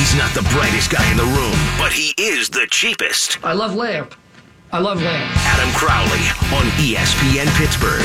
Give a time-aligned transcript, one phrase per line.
[0.00, 3.38] He's not the brightest guy in the room, but he is the cheapest.
[3.44, 4.08] I love lamb.
[4.72, 5.30] I love lamb.
[5.36, 6.24] Adam Crowley
[6.56, 8.00] on ESPN Pittsburgh.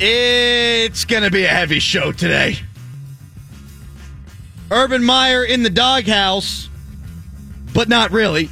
[0.00, 2.58] It's going to be a heavy show today.
[4.72, 6.69] Urban Meyer in the doghouse,
[7.72, 8.50] but not really.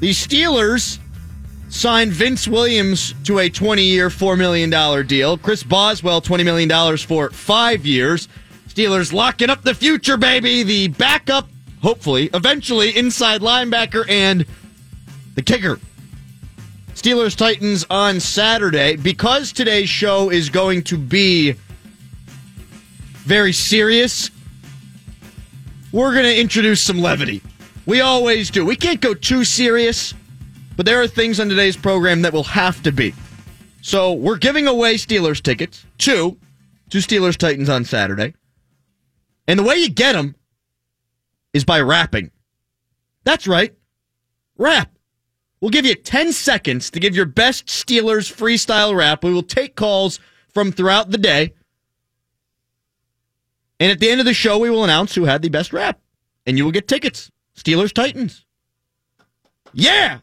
[0.00, 0.98] The Steelers
[1.68, 5.38] signed Vince Williams to a 20 year, $4 million deal.
[5.38, 8.28] Chris Boswell, $20 million for five years.
[8.68, 10.62] Steelers locking up the future, baby.
[10.62, 11.48] The backup,
[11.82, 14.46] hopefully, eventually inside linebacker and
[15.34, 15.78] the kicker.
[16.94, 18.96] Steelers Titans on Saturday.
[18.96, 21.54] Because today's show is going to be
[23.28, 24.30] very serious,
[25.92, 27.42] we're going to introduce some levity.
[27.88, 28.66] We always do.
[28.66, 30.12] We can't go too serious,
[30.76, 33.14] but there are things on today's program that will have to be.
[33.80, 36.36] So we're giving away Steelers tickets, two,
[36.90, 38.34] to Steelers Titans on Saturday.
[39.46, 40.36] And the way you get them
[41.54, 42.30] is by rapping.
[43.24, 43.74] That's right.
[44.58, 44.92] Rap.
[45.62, 49.24] We'll give you 10 seconds to give your best Steelers freestyle rap.
[49.24, 50.20] We will take calls
[50.52, 51.54] from throughout the day.
[53.80, 55.98] And at the end of the show, we will announce who had the best rap.
[56.44, 57.30] And you will get tickets.
[57.58, 58.44] Steelers Titans.
[59.72, 60.18] Yeah!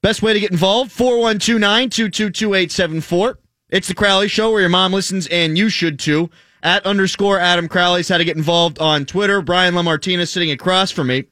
[0.00, 3.38] Best way to get involved 4129 222
[3.68, 6.30] It's the Crowley Show where your mom listens and you should too.
[6.62, 9.42] At underscore Adam Crowley's how to get involved on Twitter.
[9.42, 11.24] Brian LaMartina sitting across from me.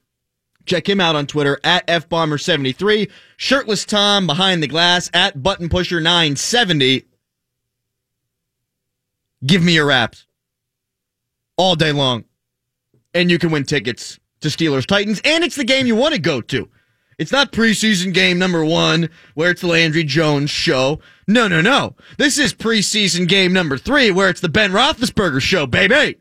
[0.66, 3.10] Check him out on Twitter at FBomber73.
[3.36, 7.04] Shirtless Tom behind the glass at Button Pusher 970.
[9.46, 10.26] Give me your raps
[11.56, 12.24] all day long.
[13.14, 15.20] And you can win tickets to Steelers Titans.
[15.24, 16.68] And it's the game you want to go to.
[17.18, 21.00] It's not preseason game number one where it's the Landry Jones show.
[21.28, 21.94] No, no, no.
[22.16, 26.16] This is preseason game number three where it's the Ben Roethlisberger show, baby.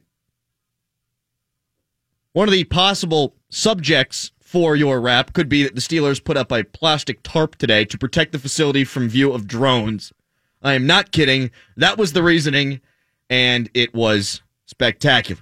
[2.34, 6.52] One of the possible subjects for your rap could be that the Steelers put up
[6.52, 10.12] a plastic tarp today to protect the facility from view of drones.
[10.62, 11.52] I am not kidding.
[11.78, 12.82] That was the reasoning,
[13.30, 15.42] and it was spectacular.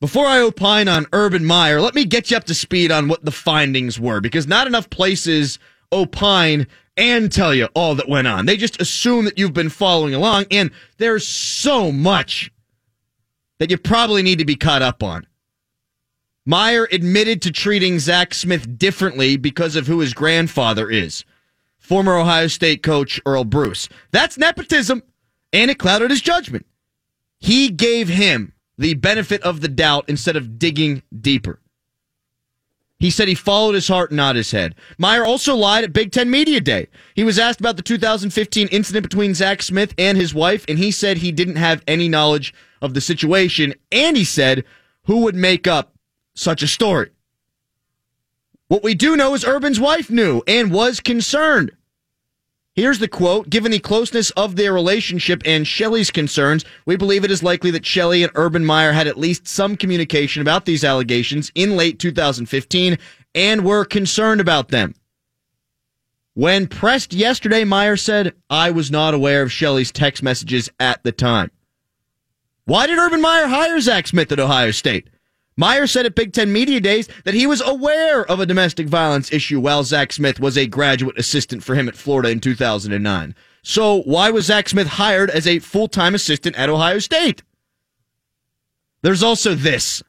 [0.00, 3.22] Before I opine on Urban Meyer, let me get you up to speed on what
[3.22, 5.58] the findings were, because not enough places
[5.92, 6.66] opine
[6.96, 8.46] and tell you all that went on.
[8.46, 12.50] They just assume that you've been following along, and there's so much
[13.58, 15.26] that you probably need to be caught up on.
[16.46, 21.26] Meyer admitted to treating Zach Smith differently because of who his grandfather is.
[21.76, 23.90] Former Ohio State coach Earle Bruce.
[24.12, 25.02] That's nepotism,
[25.52, 26.64] and it clouded his judgment.
[27.38, 31.60] He gave him the benefit of the doubt instead of digging deeper.
[32.98, 34.74] He said he followed his heart, not his head.
[34.96, 36.88] Meyer also lied at Big Ten Media Day.
[37.14, 40.90] He was asked about the 2015 incident between Zach Smith and his wife, and he
[40.90, 44.64] said he didn't have any knowledge of the situation, and he said
[45.04, 45.92] who would make up
[46.34, 47.10] such a story.
[48.68, 51.72] What we do know is Urban's wife knew and was concerned.
[52.80, 57.30] Here's the quote Given the closeness of their relationship and Shelley's concerns, we believe it
[57.30, 61.52] is likely that Shelley and Urban Meyer had at least some communication about these allegations
[61.54, 62.96] in late 2015
[63.34, 64.94] and were concerned about them.
[66.32, 71.12] When pressed yesterday, Meyer said, I was not aware of Shelley's text messages at the
[71.12, 71.50] time.
[72.64, 75.10] Why did Urban Meyer hire Zach Smith at Ohio State?
[75.60, 79.30] Meyer said at Big Ten Media Days that he was aware of a domestic violence
[79.30, 83.34] issue while Zach Smith was a graduate assistant for him at Florida in 2009.
[83.62, 87.42] So why was Zach Smith hired as a full time assistant at Ohio State?
[89.02, 90.02] There's also this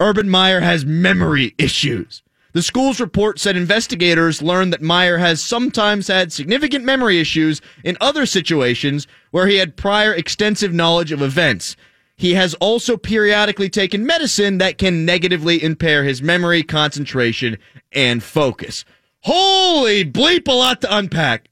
[0.00, 2.24] Urban Meyer has memory issues.
[2.52, 7.96] The school's report said investigators learned that Meyer has sometimes had significant memory issues in
[8.00, 11.76] other situations where he had prior extensive knowledge of events.
[12.18, 17.58] He has also periodically taken medicine that can negatively impair his memory, concentration,
[17.92, 18.84] and focus.
[19.20, 21.48] Holy bleep, a lot to unpack.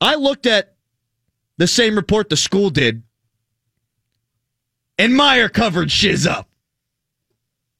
[0.00, 0.74] I looked at
[1.58, 3.04] the same report the school did,
[4.98, 6.48] and Meyer covered shiz up.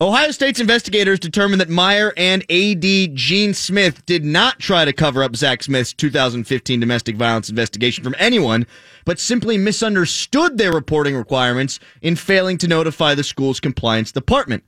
[0.01, 5.23] Ohio State's investigators determined that Meyer and AD Gene Smith did not try to cover
[5.23, 8.67] up Zach Smith's 2015 domestic violence investigation from anyone,
[9.05, 14.65] but simply misunderstood their reporting requirements in failing to notify the school's compliance department.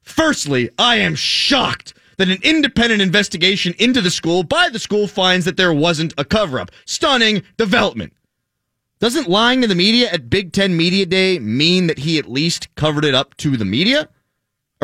[0.00, 5.44] Firstly, I am shocked that an independent investigation into the school by the school finds
[5.44, 6.70] that there wasn't a cover up.
[6.86, 8.14] Stunning development.
[8.98, 12.74] Doesn't lying to the media at Big Ten Media Day mean that he at least
[12.76, 14.08] covered it up to the media?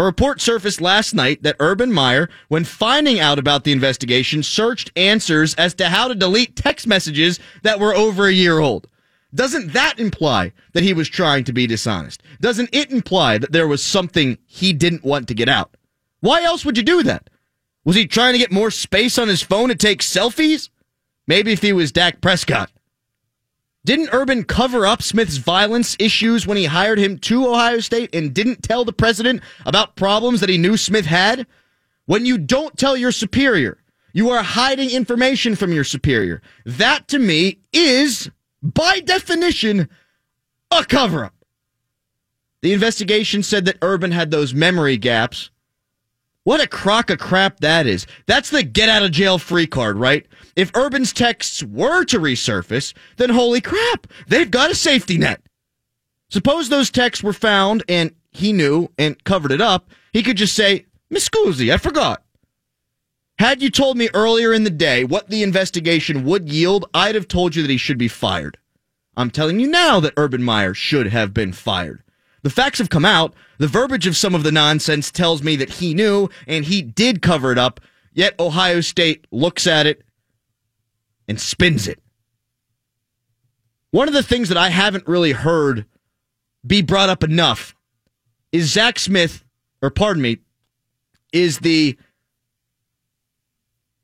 [0.01, 4.91] A report surfaced last night that Urban Meyer, when finding out about the investigation, searched
[4.97, 8.87] answers as to how to delete text messages that were over a year old.
[9.35, 12.23] Doesn't that imply that he was trying to be dishonest?
[12.41, 15.77] Doesn't it imply that there was something he didn't want to get out?
[16.21, 17.29] Why else would you do that?
[17.85, 20.71] Was he trying to get more space on his phone to take selfies?
[21.27, 22.71] Maybe if he was Dak Prescott.
[23.85, 28.35] Didn't Urban cover up Smith's violence issues when he hired him to Ohio State and
[28.35, 31.47] didn't tell the president about problems that he knew Smith had?
[32.05, 33.79] When you don't tell your superior,
[34.13, 36.43] you are hiding information from your superior.
[36.67, 38.31] That to me is,
[38.63, 39.89] by definition,
[40.71, 41.35] a cover up.
[42.63, 45.51] The investigation said that Urban had those memory gaps
[46.45, 48.07] what a crock of crap that is.
[48.27, 50.27] That's the get out of jail free card, right?
[50.57, 55.43] If Urban's texts were to resurface, then holy crap, they've got a safety net.
[56.29, 59.91] Suppose those texts were found and he knew and covered it up.
[60.13, 62.23] He could just say, Miss Scusi, I forgot.
[63.39, 67.27] Had you told me earlier in the day what the investigation would yield, I'd have
[67.27, 68.59] told you that he should be fired.
[69.17, 72.03] I'm telling you now that Urban Meyer should have been fired.
[72.43, 73.35] The facts have come out.
[73.59, 77.23] The verbiage of some of the nonsense tells me that he knew and he did
[77.23, 77.81] cover it up,
[78.13, 80.03] yet Ohio State looks at it
[81.31, 82.01] and spins it.
[83.93, 85.87] One of the things that I haven't really heard
[86.67, 87.77] be brought up enough
[88.51, 89.45] is Zach Smith,
[89.81, 90.39] or pardon me,
[91.33, 91.97] is the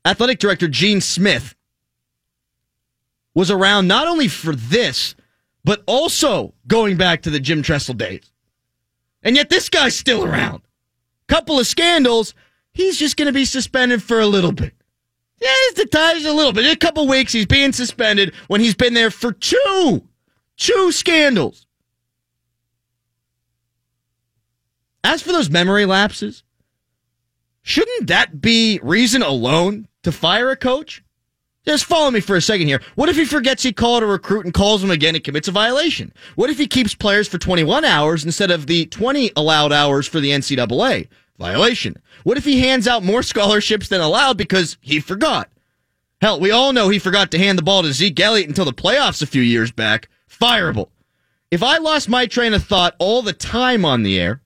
[0.05, 1.53] athletic director, Gene Smith,
[3.35, 5.13] was around not only for this,
[5.65, 8.31] but also going back to the Jim Tressel days.
[9.21, 10.61] And yet this guy's still around.
[11.27, 12.33] Couple of scandals,
[12.71, 14.76] he's just going to be suspended for a little bit.
[15.39, 16.71] Yeah, the ties a little bit.
[16.71, 20.03] A couple weeks, he's being suspended when he's been there for two,
[20.57, 21.67] two scandals.
[25.03, 26.43] As for those memory lapses,
[27.61, 31.03] shouldn't that be reason alone to fire a coach?
[31.65, 32.81] Just follow me for a second here.
[32.95, 35.51] What if he forgets he called a recruit and calls him again and commits a
[35.51, 36.13] violation?
[36.35, 40.21] What if he keeps players for 21 hours instead of the 20 allowed hours for
[40.21, 41.09] the NCAA?
[41.37, 41.97] Violation.
[42.23, 45.49] What if he hands out more scholarships than allowed because he forgot?
[46.19, 48.73] Hell, we all know he forgot to hand the ball to Zeke Elliott until the
[48.73, 50.09] playoffs a few years back.
[50.29, 50.89] Fireable.
[51.51, 54.41] If I lost my train of thought all the time on the air,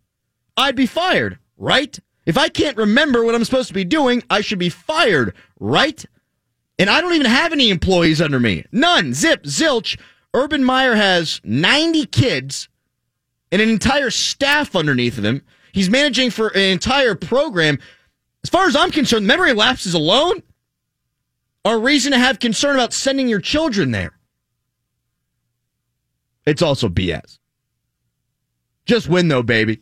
[0.58, 1.98] I'd be fired, right?
[2.26, 6.06] If I can't remember what I'm supposed to be doing, I should be fired, right?
[6.78, 8.66] And I don't even have any employees under me.
[8.72, 9.14] None.
[9.14, 10.00] Zip, zilch.
[10.34, 12.70] Urban Meyer has 90 kids
[13.52, 15.42] and an entire staff underneath of him.
[15.72, 17.80] He's managing for an entire program.
[18.44, 20.42] As far as I'm concerned, memory lapses alone
[21.64, 24.14] are a reason to have concern about sending your children there.
[26.46, 27.38] It's also BS.
[28.86, 29.80] Just win, though, baby.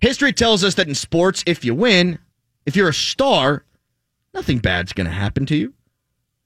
[0.00, 2.18] History tells us that in sports, if you win,
[2.66, 3.64] if you're a star,
[4.34, 5.72] nothing bad's going to happen to you.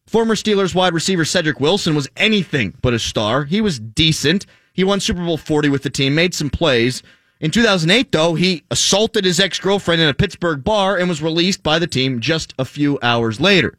[0.06, 3.44] Former Steelers wide receiver Cedric Wilson was anything but a star.
[3.44, 4.46] He was decent.
[4.72, 7.02] He won Super Bowl 40 with the team, made some plays.
[7.40, 11.62] In 2008, though, he assaulted his ex girlfriend in a Pittsburgh bar and was released
[11.62, 13.78] by the team just a few hours later.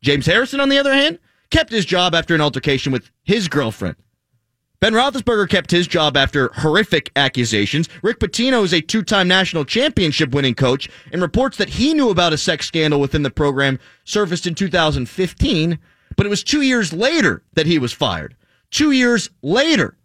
[0.00, 1.18] James Harrison, on the other hand,
[1.50, 3.96] kept his job after an altercation with his girlfriend.
[4.78, 7.88] Ben Roethlisberger kept his job after horrific accusations.
[8.02, 12.34] Rick Pitino is a two-time national championship winning coach, and reports that he knew about
[12.34, 15.78] a sex scandal within the program surfaced in 2015,
[16.16, 18.36] but it was two years later that he was fired.
[18.70, 19.96] Two years later.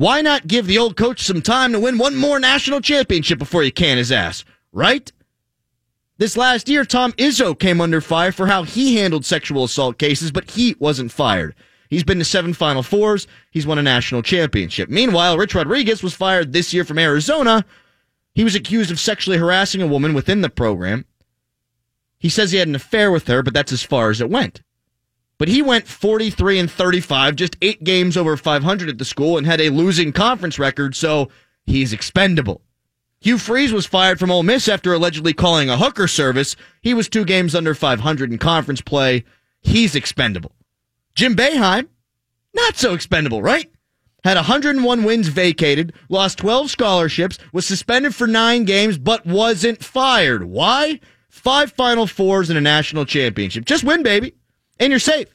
[0.00, 3.62] Why not give the old coach some time to win one more national championship before
[3.62, 5.12] you can his ass, right?
[6.16, 10.32] This last year, Tom Izzo came under fire for how he handled sexual assault cases,
[10.32, 11.54] but he wasn't fired.
[11.90, 13.26] He's been to seven Final Fours.
[13.50, 14.88] He's won a national championship.
[14.88, 17.66] Meanwhile, Rich Rodriguez was fired this year from Arizona.
[18.34, 21.04] He was accused of sexually harassing a woman within the program.
[22.18, 24.62] He says he had an affair with her, but that's as far as it went.
[25.40, 29.46] But he went 43 and 35, just eight games over 500 at the school, and
[29.46, 31.30] had a losing conference record, so
[31.64, 32.60] he's expendable.
[33.22, 36.56] Hugh Freeze was fired from Ole Miss after allegedly calling a hooker service.
[36.82, 39.24] He was two games under 500 in conference play.
[39.62, 40.52] He's expendable.
[41.14, 41.88] Jim Boeheim,
[42.52, 43.72] not so expendable, right?
[44.24, 50.44] Had 101 wins vacated, lost 12 scholarships, was suspended for nine games, but wasn't fired.
[50.44, 51.00] Why?
[51.30, 53.64] Five Final Fours and a national championship.
[53.64, 54.34] Just win, baby,
[54.80, 55.28] and you're safe.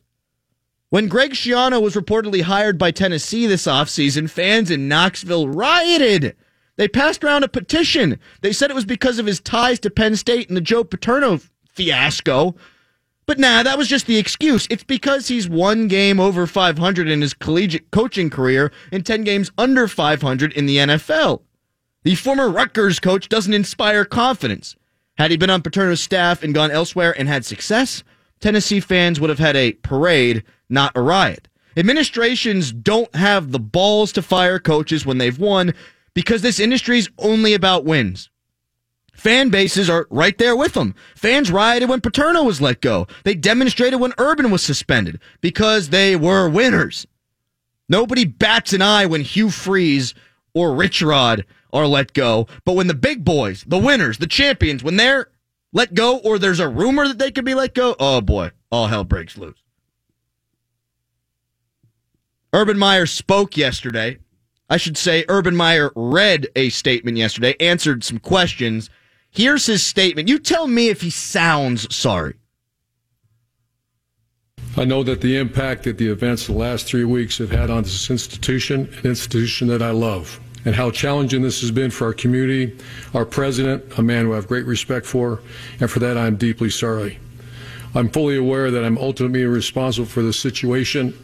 [0.90, 6.36] When Greg Schiano was reportedly hired by Tennessee this offseason, fans in Knoxville rioted.
[6.78, 8.20] They passed around a petition.
[8.42, 11.40] They said it was because of his ties to Penn State and the Joe Paterno
[11.70, 12.56] fiasco.
[13.26, 14.68] But nah, that was just the excuse.
[14.70, 19.52] It's because he's one game over 500 in his collegiate coaching career and 10 games
[19.58, 21.42] under 500 in the NFL.
[22.04, 24.76] The former Rutgers coach doesn't inspire confidence.
[25.18, 28.04] Had he been on Paterno's staff and gone elsewhere and had success,
[28.40, 31.48] Tennessee fans would have had a parade, not a riot.
[31.78, 35.74] Administrations don't have the balls to fire coaches when they've won
[36.14, 38.30] because this industry is only about wins.
[39.14, 40.94] Fan bases are right there with them.
[41.16, 43.08] Fans rioted when Paterno was let go.
[43.24, 47.08] They demonstrated when Urban was suspended because they were winners.
[47.88, 50.14] Nobody bats an eye when Hugh Freeze
[50.54, 52.48] or Rich Rod are let go.
[52.66, 55.30] But when the big boys, the winners, the champions, when they're
[55.76, 58.88] let go or there's a rumor that they could be let go, oh boy, all
[58.88, 59.62] hell breaks loose.
[62.54, 64.18] Urban Meyer spoke yesterday.
[64.70, 68.90] I should say Urban Meyer read a statement yesterday, answered some questions.
[69.30, 70.30] Here's his statement.
[70.30, 72.36] You tell me if he sounds sorry.
[74.78, 77.70] I know that the impact that the events of the last three weeks have had
[77.70, 82.08] on this institution, an institution that I love, and how challenging this has been for
[82.08, 82.76] our community,
[83.14, 85.42] our president, a man who I have great respect for,
[85.80, 87.20] and for that I'm deeply sorry.
[87.94, 91.18] I'm fully aware that I'm ultimately responsible for the situation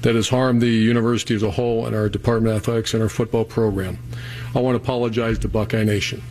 [0.00, 3.08] that has harmed the university as a whole and our Department of Athletics and our
[3.08, 3.98] football program.
[4.54, 6.22] I want to apologize to Buckeye Nation.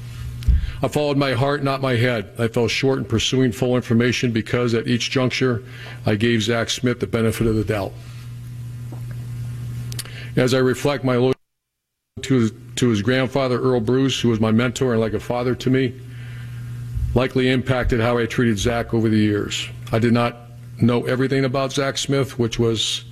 [0.82, 2.30] I followed my heart, not my head.
[2.38, 5.64] I fell short in pursuing full information because at each juncture
[6.06, 7.94] I gave Zach Smith the benefit of the doubt.
[10.36, 11.33] As I reflect my loyalty
[12.24, 15.56] to his, to his grandfather, Earle Bruce, who was my mentor and like a father
[15.56, 15.94] to me,
[17.14, 19.68] likely impacted how I treated Zach over the years.
[19.92, 20.38] I did not
[20.82, 23.06] know everything about Zach Smith, which was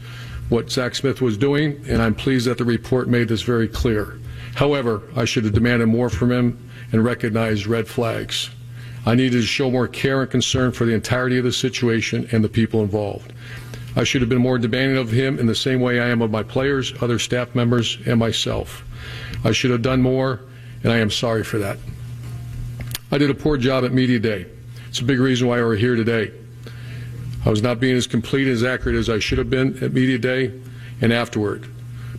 [0.50, 4.20] what Zach Smith was doing, and I'm pleased that the report made this very clear.
[4.56, 8.50] However, I should have demanded more from him and recognized red flags.
[9.06, 12.44] I needed to show more care and concern for the entirety of the situation and
[12.44, 13.34] the people involved.
[13.96, 16.32] I should have been more demanding of him in the same way I am of
[16.32, 18.84] my players, other staff members, and myself.
[19.44, 20.42] I should have done more,
[20.84, 21.78] and I am sorry for that.
[23.12, 24.46] I did a poor job at Media Day.
[24.88, 26.32] It's a big reason why we're here today.
[27.46, 29.94] I was not being as complete and as accurate as I should have been at
[29.94, 30.52] Media Day
[31.02, 31.68] and afterward.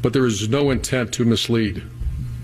[0.01, 1.83] But there is no intent to mislead.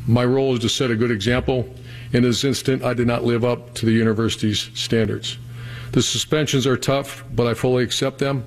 [0.06, 1.74] My role is to set a good example.
[2.12, 5.38] In this instant, I did not live up to the university's standards.
[5.92, 8.44] The suspensions are tough, but I fully accept them.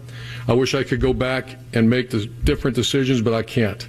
[0.48, 2.10] I wish I could go back and make
[2.44, 3.88] different decisions, but I can't.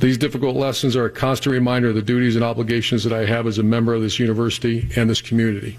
[0.00, 3.46] These difficult lessons are a constant reminder of the duties and obligations that I have
[3.46, 5.76] as a member of this university and this community.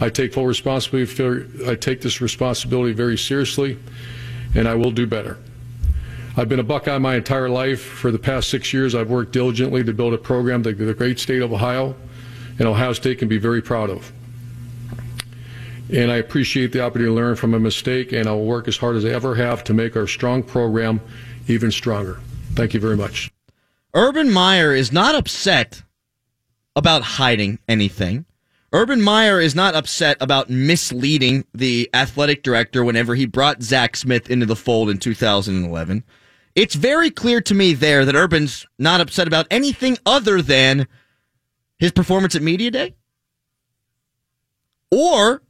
[0.00, 3.78] I take full responsibility for, I take this responsibility very seriously,
[4.56, 5.38] and I will do better.
[6.36, 7.80] I've been a Buckeye my entire life.
[7.80, 11.20] For the past six years, I've worked diligently to build a program that the great
[11.20, 11.94] state of Ohio
[12.58, 14.10] and Ohio State can be very proud of.
[15.92, 18.96] And I appreciate the opportunity to learn from a mistake, and I'll work as hard
[18.96, 21.00] as I ever have to make our strong program
[21.46, 22.18] even stronger.
[22.54, 23.32] Thank you very much.
[23.94, 25.82] Urban Meyer is not upset
[26.76, 28.24] about hiding anything.
[28.72, 34.30] Urban Meyer is not upset about misleading the athletic director whenever he brought Zach Smith
[34.30, 36.04] into the fold in 2011.
[36.54, 40.86] It's very clear to me there that Urban's not upset about anything other than
[41.78, 42.94] his performance at Media Day.
[44.92, 45.42] Or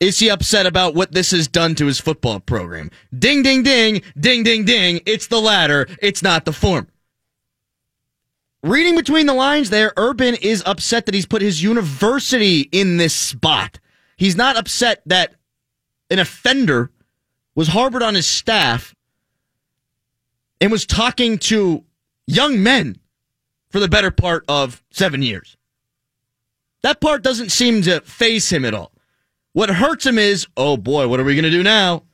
[0.00, 2.90] is he upset about what this has done to his football program?
[3.16, 5.00] Ding, ding, ding, ding, ding, ding.
[5.04, 5.86] It's the latter.
[6.00, 6.88] It's not the former.
[8.62, 13.14] Reading between the lines there, Urban is upset that he's put his university in this
[13.14, 13.78] spot.
[14.16, 15.34] He's not upset that
[16.10, 16.90] an offender
[17.54, 18.94] was harbored on his staff
[20.60, 21.84] and was talking to
[22.26, 22.98] young men
[23.70, 25.56] for the better part of seven years.
[26.82, 28.92] That part doesn't seem to phase him at all.
[29.52, 32.04] What hurts him is, oh boy, what are we going to do now?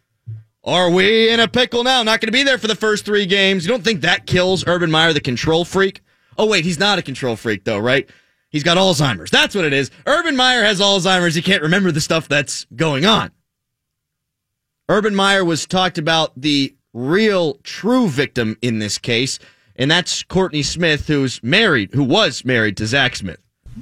[0.64, 2.02] Are we in a pickle now?
[2.02, 3.64] Not going to be there for the first three games.
[3.64, 6.00] You don't think that kills Urban Meyer, the control freak?
[6.38, 8.08] Oh, wait, he's not a control freak, though, right?
[8.50, 9.30] He's got Alzheimer's.
[9.30, 9.90] That's what it is.
[10.06, 11.34] Urban Meyer has Alzheimer's.
[11.34, 13.30] He can't remember the stuff that's going on.
[14.88, 19.38] Urban Meyer was talked about the real, true victim in this case,
[19.76, 23.40] and that's Courtney Smith, who's married, who was married to Zach Smith.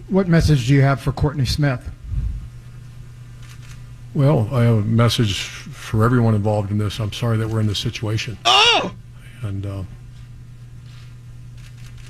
[0.08, 1.88] What message do you have for Courtney Smith?
[4.14, 7.00] Well, I have a message for everyone involved in this.
[7.00, 8.38] I'm sorry that we're in this situation.
[8.44, 8.94] Oh!
[9.42, 9.83] And uh,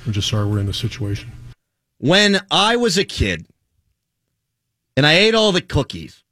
[0.04, 1.32] I'm just sorry we're in this situation.
[1.96, 3.46] When I was a kid
[4.98, 6.22] and I ate all the cookies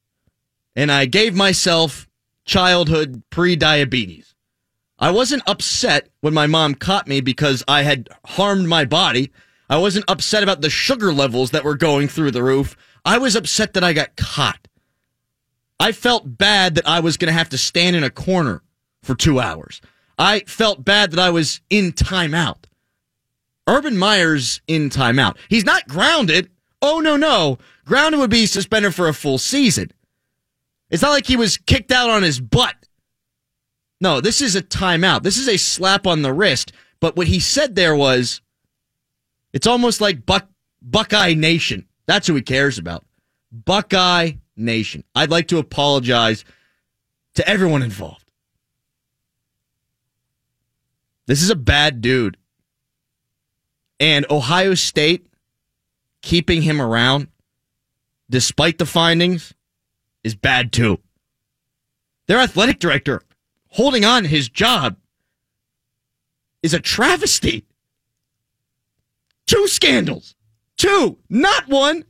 [0.76, 2.06] and I gave myself
[2.44, 4.34] childhood pre diabetes,
[4.98, 9.32] I wasn't upset when my mom caught me because I had harmed my body.
[9.70, 12.76] I wasn't upset about the sugar levels that were going through the roof.
[13.06, 14.68] I was upset that I got caught.
[15.82, 18.62] I felt bad that I was going to have to stand in a corner
[19.02, 19.80] for two hours.
[20.16, 22.66] I felt bad that I was in timeout.
[23.66, 25.38] Urban Meyer's in timeout.
[25.48, 26.50] He's not grounded.
[26.80, 27.58] Oh, no, no.
[27.84, 29.90] Grounded would be suspended for a full season.
[30.88, 32.76] It's not like he was kicked out on his butt.
[34.00, 35.24] No, this is a timeout.
[35.24, 36.70] This is a slap on the wrist.
[37.00, 38.40] But what he said there was,
[39.52, 40.48] it's almost like Buck,
[40.80, 41.88] Buckeye Nation.
[42.06, 43.04] That's who he cares about.
[43.50, 45.04] Buckeye Nation.
[45.14, 46.44] I'd like to apologize
[47.34, 48.30] to everyone involved.
[51.26, 52.36] This is a bad dude.
[54.00, 55.26] And Ohio State
[56.22, 57.28] keeping him around,
[58.28, 59.54] despite the findings,
[60.24, 60.98] is bad too.
[62.26, 63.22] Their athletic director
[63.68, 64.96] holding on his job
[66.62, 67.64] is a travesty.
[69.46, 70.34] Two scandals.
[70.76, 71.18] Two.
[71.28, 72.04] Not one.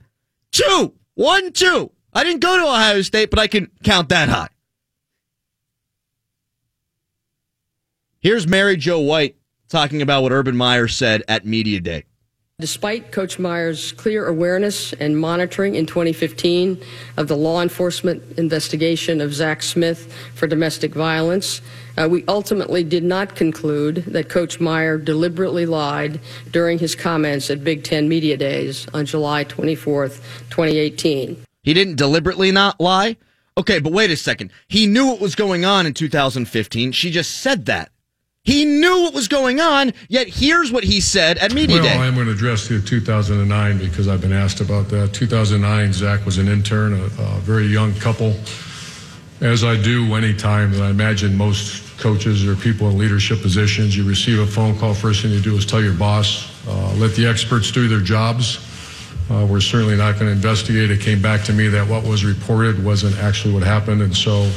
[0.51, 0.95] Two.
[1.15, 1.91] One, two.
[2.13, 4.49] I didn't go to Ohio State, but I can count that high.
[8.21, 9.37] Here's Mary Jo White
[9.69, 12.05] talking about what Urban Meyer said at Media Day.
[12.61, 16.81] Despite Coach Meyer's clear awareness and monitoring in 2015
[17.17, 21.61] of the law enforcement investigation of Zach Smith for domestic violence,
[21.99, 26.21] uh, we ultimately did not conclude that Coach Meyer deliberately lied
[26.53, 31.45] during his comments at Big Ten Media Days on July 24th, 2018.
[31.63, 33.17] He didn't deliberately not lie?
[33.57, 34.51] Okay, but wait a second.
[34.69, 36.93] He knew what was going on in 2015.
[36.93, 37.91] She just said that.
[38.45, 41.97] He knew what was going on, yet here's what he said at Media well, Day.
[41.97, 45.13] I'm going to address the 2009 because I've been asked about that.
[45.13, 48.35] 2009, Zach was an intern, a, a very young couple.
[49.41, 54.03] As I do anytime that I imagine most coaches or people in leadership positions, you
[54.03, 57.25] receive a phone call, first thing you do is tell your boss, uh, let the
[57.25, 58.59] experts do their jobs.
[59.31, 60.91] Uh, we're certainly not going to investigate.
[60.91, 64.51] It came back to me that what was reported wasn't actually what happened, and so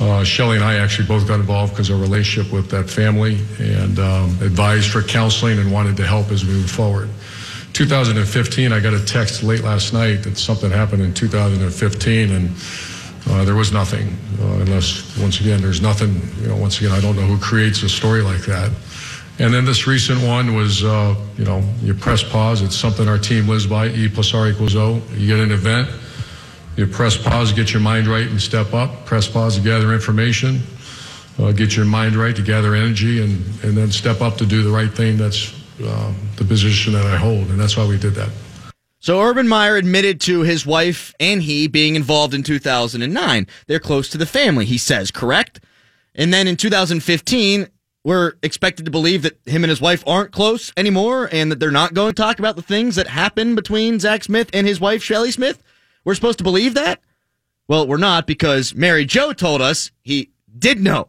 [0.00, 3.38] uh, Shelley and I actually both got involved because of our relationship with that family
[3.58, 7.08] and um, advised for counseling and wanted to help as we move forward.
[7.72, 12.50] 2015, I got a text late last night that something happened in 2015, and
[13.28, 14.16] uh, there was nothing.
[14.40, 16.20] Uh, unless, once again, there's nothing.
[16.40, 18.70] You know, once again, I don't know who creates a story like that.
[19.38, 22.62] And then this recent one was, uh, you know, you press pause.
[22.62, 23.88] It's something our team lives by.
[23.88, 25.02] E plus R equals O.
[25.14, 25.88] You get an event
[26.76, 29.06] you press pause, get your mind right, and step up.
[29.06, 30.60] Press pause to gather information.
[31.38, 34.62] Uh, get your mind right to gather energy, and, and then step up to do
[34.62, 35.16] the right thing.
[35.16, 38.28] That's um, the position that I hold, and that's why we did that.
[39.00, 43.46] So Urban Meyer admitted to his wife and he being involved in 2009.
[43.66, 45.60] They're close to the family, he says, correct?
[46.14, 47.68] And then in 2015,
[48.06, 51.72] we're expected to believe that him and his wife aren't close anymore and that they're
[51.72, 55.02] not going to talk about the things that happened between Zach Smith and his wife,
[55.02, 55.60] Shelly Smith.
[56.04, 57.00] We're supposed to believe that?
[57.66, 61.08] Well, we're not because Mary Jo told us he did know.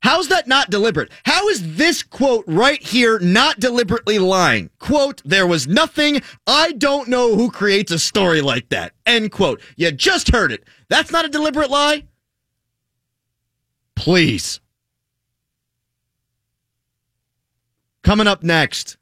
[0.00, 1.10] How's that not deliberate?
[1.26, 4.70] How is this quote right here not deliberately lying?
[4.78, 6.22] Quote, there was nothing.
[6.46, 8.94] I don't know who creates a story like that.
[9.04, 9.60] End quote.
[9.76, 10.64] You just heard it.
[10.88, 12.04] That's not a deliberate lie?
[13.94, 14.60] Please.
[18.10, 18.96] Coming up next,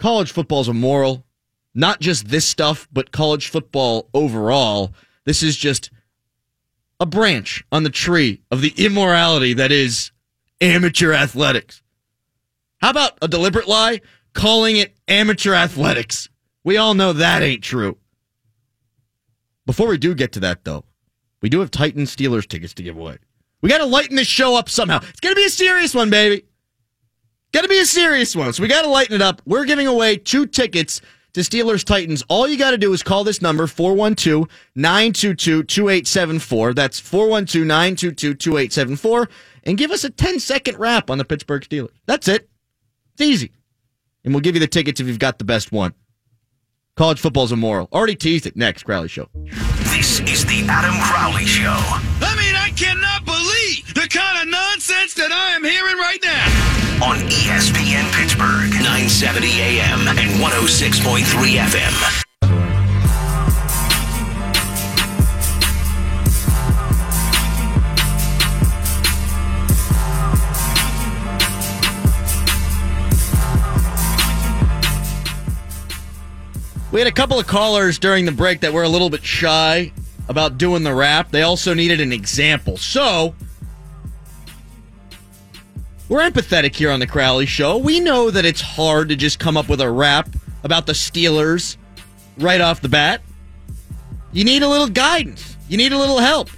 [0.00, 1.24] college football's immoral
[1.76, 4.92] not just this stuff, but college football overall.
[5.24, 5.92] This is just
[6.98, 10.10] a branch on the tree of the immorality that is
[10.60, 11.84] amateur athletics.
[12.78, 14.00] How about a deliberate lie?
[14.32, 16.28] Calling it amateur athletics.
[16.64, 17.96] We all know that ain't true.
[19.66, 20.84] Before we do get to that, though,
[21.42, 23.18] we do have Titan Steelers tickets to give away.
[23.60, 24.98] We got to lighten this show up somehow.
[25.10, 26.42] It's going to be a serious one, baby.
[27.52, 28.52] Got to be a serious one.
[28.52, 29.40] So we got to lighten it up.
[29.46, 31.00] We're giving away two tickets
[31.36, 36.72] to Steelers Titans, all you got to do is call this number 412 922 2874.
[36.72, 39.28] That's 412 922 2874
[39.64, 41.92] and give us a 10 second rap on the Pittsburgh Steelers.
[42.06, 42.48] That's it.
[43.12, 43.52] It's easy.
[44.24, 45.92] And we'll give you the tickets if you've got the best one.
[46.96, 47.88] College football's immoral.
[47.92, 48.56] Already teased it.
[48.56, 49.28] Next, Crowley Show.
[49.92, 51.68] This is the Adam Crowley Show.
[51.68, 57.06] I mean, I cannot believe the kind of nonsense that I am hearing right now
[57.06, 61.20] on ESPN Pittsburgh, 970 AM and 106.3
[61.58, 62.25] FM.
[76.92, 79.92] We had a couple of callers during the break that were a little bit shy
[80.28, 81.30] about doing the rap.
[81.30, 82.76] They also needed an example.
[82.76, 83.34] So,
[86.08, 87.78] we're empathetic here on the Crowley Show.
[87.78, 90.28] We know that it's hard to just come up with a rap
[90.62, 91.76] about the Steelers
[92.38, 93.22] right off the bat.
[94.32, 95.56] You need a little guidance.
[95.68, 96.50] You need a little help.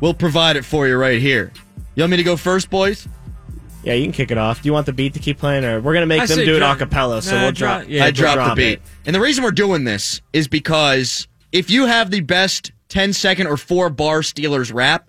[0.00, 1.52] We'll provide it for you right here.
[1.94, 3.08] You want me to go first, boys?
[3.86, 4.62] Yeah, you can kick it off.
[4.62, 6.44] Do you want the beat to keep playing, or we're gonna make I them say
[6.44, 7.22] do it a cappella?
[7.22, 7.88] So Nah, we'll drop- drop.
[7.88, 8.72] yeah, I we'll dropped the beat.
[8.72, 8.82] it.
[9.06, 13.46] And the reason we're doing this is because if you have the best 10 second
[13.46, 15.08] or four bar Steelers rap,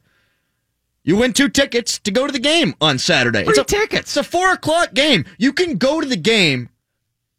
[1.03, 3.45] you win two tickets to go to the game on Saturday.
[3.45, 4.15] Free it's a, tickets.
[4.15, 5.25] It's a four o'clock game.
[5.39, 6.69] You can go to the game,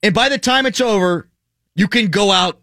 [0.02, 1.28] and by the time it's over,
[1.76, 2.60] you can go out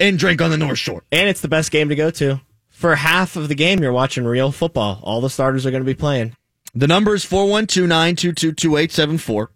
[0.00, 1.02] and drink on the North Shore.
[1.12, 2.40] And it's the best game to go to.
[2.70, 4.98] For half of the game, you're watching real football.
[5.02, 6.34] All the starters are going to be playing.
[6.74, 9.50] The number is 412 922 2874.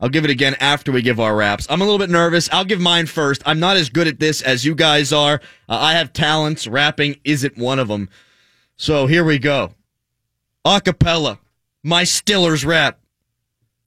[0.00, 1.66] I'll give it again after we give our raps.
[1.68, 2.48] I'm a little bit nervous.
[2.52, 3.42] I'll give mine first.
[3.44, 5.40] I'm not as good at this as you guys are.
[5.68, 6.68] Uh, I have talents.
[6.68, 8.08] Rapping isn't one of them.
[8.76, 9.72] So here we go.
[10.64, 11.38] Acapella.
[11.82, 13.00] My Stillers rap.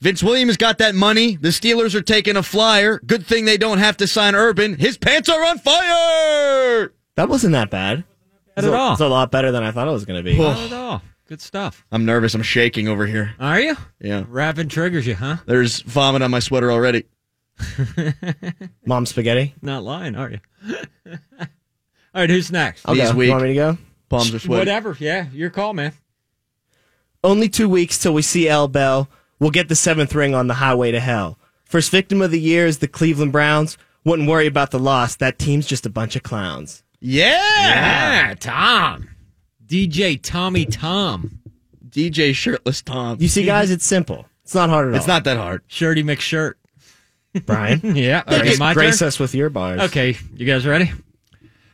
[0.02, 1.36] Vince Williams got that money.
[1.38, 3.00] The Steelers are taking a flyer.
[3.06, 4.76] Good thing they don't have to sign Urban.
[4.78, 6.92] His pants are on fire.
[7.16, 8.00] That wasn't that bad.
[8.00, 8.06] Not
[8.58, 8.92] It's at a, all.
[8.94, 10.38] it's a lot better than I thought it was going to be.
[10.38, 11.02] Not at all.
[11.32, 11.86] Good stuff.
[11.94, 12.36] I'm nervous.
[12.36, 13.36] I'm shaking over here.
[13.40, 13.78] Are you?
[14.02, 14.26] Yeah.
[14.28, 15.38] Rapping triggers you, huh?
[15.46, 17.06] There's vomit on my sweater already.
[18.86, 19.56] Mom spaghetti.
[19.62, 20.40] Not lying, are you?
[21.08, 21.48] all
[22.14, 22.86] right, who's next?
[22.86, 23.18] I'll Knees go.
[23.18, 23.28] weak.
[23.28, 23.78] You want me to go?
[24.10, 24.60] Palms are sweaty.
[24.60, 24.98] Whatever.
[25.00, 25.94] Yeah, your call, man.
[27.24, 29.08] Only two weeks till we see El Bell.
[29.40, 31.40] We'll get the seventh ring on the highway to hell.
[31.64, 33.78] First victim of the year is the Cleveland Browns.
[34.04, 35.16] Wouldn't worry about the loss.
[35.16, 36.84] That team's just a bunch of clowns.
[37.00, 37.40] Yeah.
[37.40, 39.08] Yeah, Tom.
[39.72, 41.40] DJ Tommy Tom.
[41.88, 43.16] DJ Shirtless Tom.
[43.22, 44.26] You see, guys, it's simple.
[44.44, 44.96] It's not hard at all.
[44.98, 45.16] It's all.
[45.16, 45.62] not that hard.
[45.68, 46.56] Shirty McShirt.
[47.46, 47.80] Brian.
[47.96, 48.24] Yeah.
[48.28, 49.08] Okay, Grace, my grace turn?
[49.08, 49.80] us with your bars.
[49.84, 50.92] Okay, you guys ready?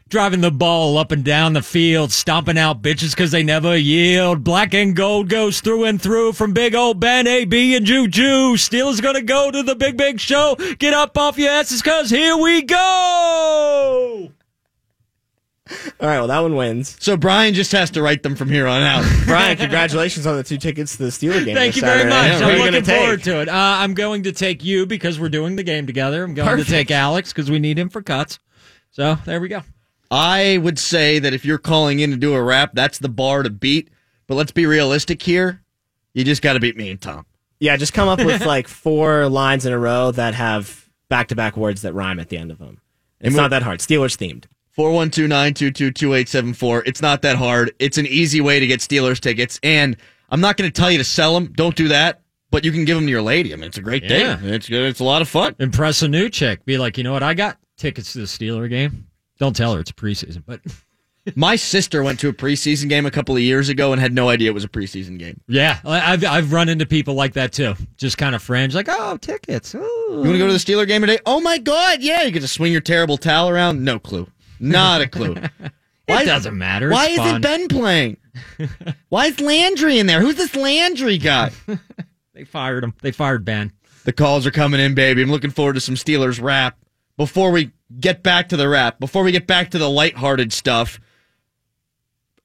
[0.10, 4.44] Driving the ball up and down the field, stomping out bitches because they never yield.
[4.44, 8.58] Black and gold goes through and through from big old Ben, AB, and Juju.
[8.58, 10.56] Steelers gonna go to the big, big show.
[10.78, 14.32] Get up off your asses because here we go!
[16.00, 16.96] All right, well, that one wins.
[17.00, 19.06] So Brian just has to write them from here on out.
[19.26, 21.56] Brian, congratulations on the two tickets to the Steeler game.
[21.56, 22.30] Thank this you very Saturday.
[22.32, 22.42] much.
[22.42, 23.00] Who are I'm looking gonna take?
[23.02, 23.50] forward to it.
[23.50, 26.24] Uh, I'm going to take you because we're doing the game together.
[26.24, 26.68] I'm going Perfect.
[26.70, 28.40] to take Alex because we need him for cuts.
[28.92, 29.62] So there we go.
[30.10, 33.44] I would say that if you're calling in to do a rap, that's the bar
[33.44, 33.90] to beat.
[34.28, 35.64] But let's be realistic here.
[36.14, 37.26] You just got to beat me and Tom.
[37.60, 41.36] Yeah, just come up with like four lines in a row that have back to
[41.36, 42.80] back words that rhyme at the end of them.
[43.20, 43.80] It's not that hard.
[43.80, 44.46] Steelers themed.
[44.78, 46.84] 412-922-2874.
[46.86, 47.74] It's not that hard.
[47.80, 49.60] It's an easy way to get Steelers tickets.
[49.64, 49.98] And
[50.30, 51.52] I'm not going to tell you to sell them.
[51.54, 52.22] Don't do that.
[52.50, 53.52] But you can give them to your lady.
[53.52, 54.38] I mean, it's a great Yeah.
[54.38, 54.56] day.
[54.56, 54.88] It's good.
[54.88, 55.54] It's a lot of fun.
[55.60, 56.64] Impress a new chick.
[56.66, 57.22] Be like, you know what?
[57.24, 59.08] I got tickets to the Steeler game.
[59.38, 60.62] Don't tell her it's preseason, but
[61.36, 64.30] My sister went to a preseason game a couple of years ago and had no
[64.30, 65.42] idea it was a preseason game.
[65.50, 67.74] yeah, I- I've I've run into people like that too.
[67.98, 69.76] Just kind of fringe, like, oh, tickets.
[69.76, 69.80] Ooh.
[70.10, 71.20] You want to go to the Steeler game today?
[71.26, 72.24] Oh my God, yeah.
[72.24, 73.84] You get to swing your terrible towel around?
[73.84, 74.26] No clue.
[74.60, 75.36] Not a clue.
[76.10, 76.90] It doesn't matter.
[76.90, 77.42] Why isn't fun.
[77.42, 78.16] Ben playing?
[79.10, 80.22] Why is Landry in there?
[80.22, 81.52] Who's this Landry guy?
[82.34, 82.94] They fired him.
[83.02, 83.74] They fired Ben.
[84.06, 85.22] the calls are coming in, baby.
[85.24, 86.78] I'm looking forward to some Steelers rap.
[87.18, 91.00] Before we get back to the rap, before we get back to the lighthearted stuff,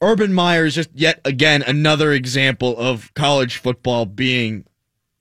[0.01, 4.65] Urban Meyer is just yet again another example of college football being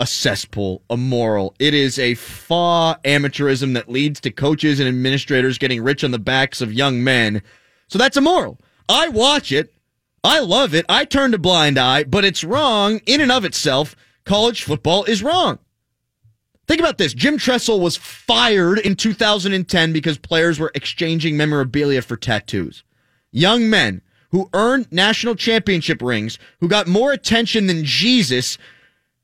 [0.01, 1.53] a cesspool, immoral.
[1.59, 6.17] It is a faux amateurism that leads to coaches and administrators getting rich on the
[6.17, 7.43] backs of young men.
[7.87, 8.59] So that's immoral.
[8.89, 9.75] I watch it.
[10.23, 10.87] I love it.
[10.89, 13.95] I turned a blind eye, but it's wrong in and of itself.
[14.25, 15.59] College football is wrong.
[16.67, 17.13] Think about this.
[17.13, 22.83] Jim Tressel was fired in 2010 because players were exchanging memorabilia for tattoos.
[23.31, 28.57] Young men who earned national championship rings, who got more attention than Jesus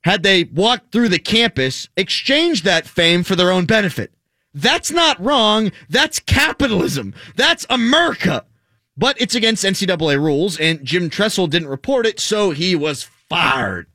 [0.07, 4.13] had they walked through the campus, exchanged that fame for their own benefit.
[4.53, 5.73] That's not wrong.
[5.89, 7.13] That's capitalism.
[7.35, 8.45] That's America.
[8.95, 13.87] But it's against NCAA rules, and Jim Tressel didn't report it, so he was fired.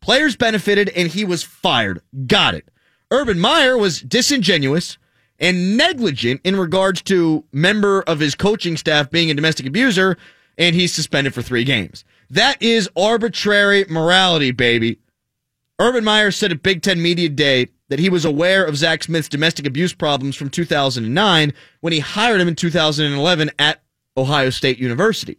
[0.00, 2.00] Players benefited, and he was fired.
[2.26, 2.70] Got it.
[3.10, 4.96] Urban Meyer was disingenuous
[5.38, 10.16] and negligent in regards to member of his coaching staff being a domestic abuser,
[10.56, 12.06] and he's suspended for three games.
[12.30, 14.98] That is arbitrary morality, baby.
[15.80, 19.28] Urban Meyer said at Big Ten Media Day that he was aware of Zach Smith's
[19.28, 23.80] domestic abuse problems from 2009 when he hired him in 2011 at
[24.16, 25.38] Ohio State University.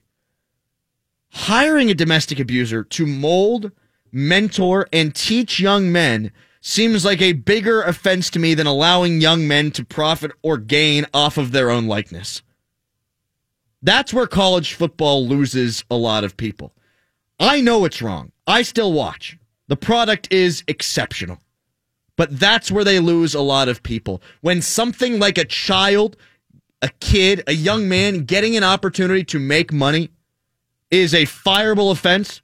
[1.32, 3.72] Hiring a domestic abuser to mold,
[4.12, 9.48] mentor, and teach young men seems like a bigger offense to me than allowing young
[9.48, 12.42] men to profit or gain off of their own likeness.
[13.82, 16.74] That's where college football loses a lot of people.
[17.40, 18.32] I know it's wrong.
[18.48, 19.38] I still watch.
[19.70, 21.40] The product is exceptional.
[22.18, 24.22] But that's where they lose a lot of people.
[24.42, 26.18] When something like a child,
[26.82, 30.10] a kid, a young man getting an opportunity to make money
[30.92, 32.42] is a fireable offense,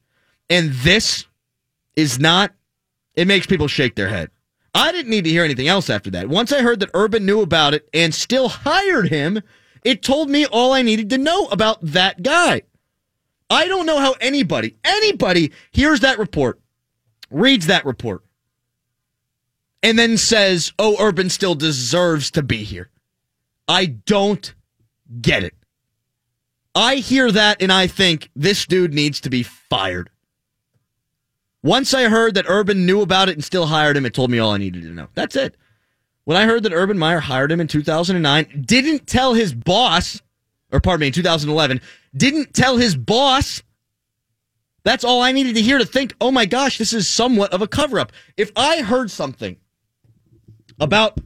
[0.49, 1.25] and this
[1.95, 2.53] is not,
[3.15, 4.29] it makes people shake their head.
[4.75, 6.29] I didn't need to hear anything else after that.
[6.29, 9.41] Once I heard that Urban knew about it and still hired him,
[9.83, 12.61] it told me all I needed to know about that guy.
[13.49, 16.59] I don't know how anybody, anybody hears that report,
[17.29, 18.23] reads that report,
[19.83, 22.89] and then says, oh, Urban still deserves to be here.
[23.67, 24.53] I don't
[25.21, 25.53] get it.
[26.75, 30.09] I hear that and I think this dude needs to be fired.
[31.63, 34.37] Once I heard that Urban knew about it and still hired him, it told me
[34.37, 35.07] all I needed to know.
[35.15, 35.55] That's it.
[36.25, 40.21] When I heard that Urban Meyer hired him in 2009, didn't tell his boss,
[40.71, 41.81] or pardon me, in 2011,
[42.15, 43.63] didn't tell his boss.
[44.85, 47.61] That's all I needed to hear to think, oh my gosh, this is somewhat of
[47.63, 48.11] a cover up.
[48.37, 49.57] If I heard something
[50.79, 51.19] about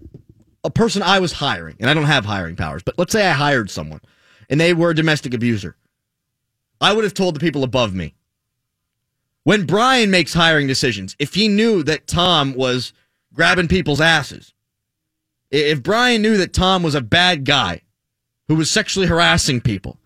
[0.63, 3.33] a person I was hiring, and I don't have hiring powers, but let's say I
[3.33, 3.99] hired someone
[4.49, 5.75] and they were a domestic abuser,
[6.79, 8.15] I would have told the people above me.
[9.43, 12.93] When Brian makes hiring decisions, if he knew that Tom was
[13.33, 14.53] grabbing people's asses,
[15.51, 17.81] if Brian knew that Tom was a bad guy
[18.47, 19.97] who was sexually harassing people,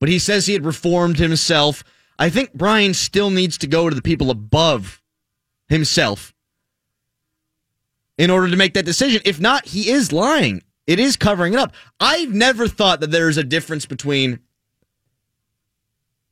[0.00, 1.84] but he says he had reformed himself,
[2.22, 5.02] I think Brian still needs to go to the people above
[5.66, 6.32] himself
[8.16, 9.20] in order to make that decision.
[9.24, 10.62] If not, he is lying.
[10.86, 11.74] It is covering it up.
[11.98, 14.38] I've never thought that there's a difference between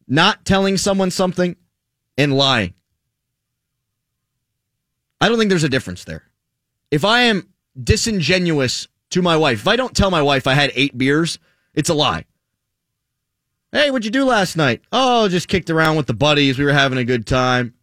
[0.07, 1.57] not telling someone something
[2.17, 2.75] and lying.
[5.21, 6.23] I don't think there's a difference there.
[6.93, 7.49] If I am
[7.83, 11.41] disingenuous to my wife, if I don't tell my wife I had eight beers,
[11.75, 12.27] it's a lie.
[13.73, 14.83] Hey, what'd you do last night?
[14.91, 16.59] Oh, just kicked around with the buddies.
[16.59, 17.75] We were having a good time.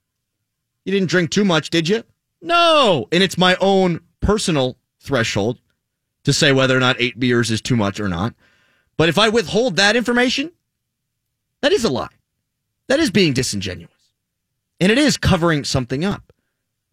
[0.84, 2.04] You didn't drink too much, did you?
[2.42, 3.08] No.
[3.12, 5.60] And it's my own personal threshold
[6.24, 8.34] to say whether or not eight beers is too much or not.
[8.98, 10.52] But if I withhold that information,
[11.62, 12.10] that is a lie.
[12.88, 13.92] That is being disingenuous.
[14.82, 16.34] And it is covering something up.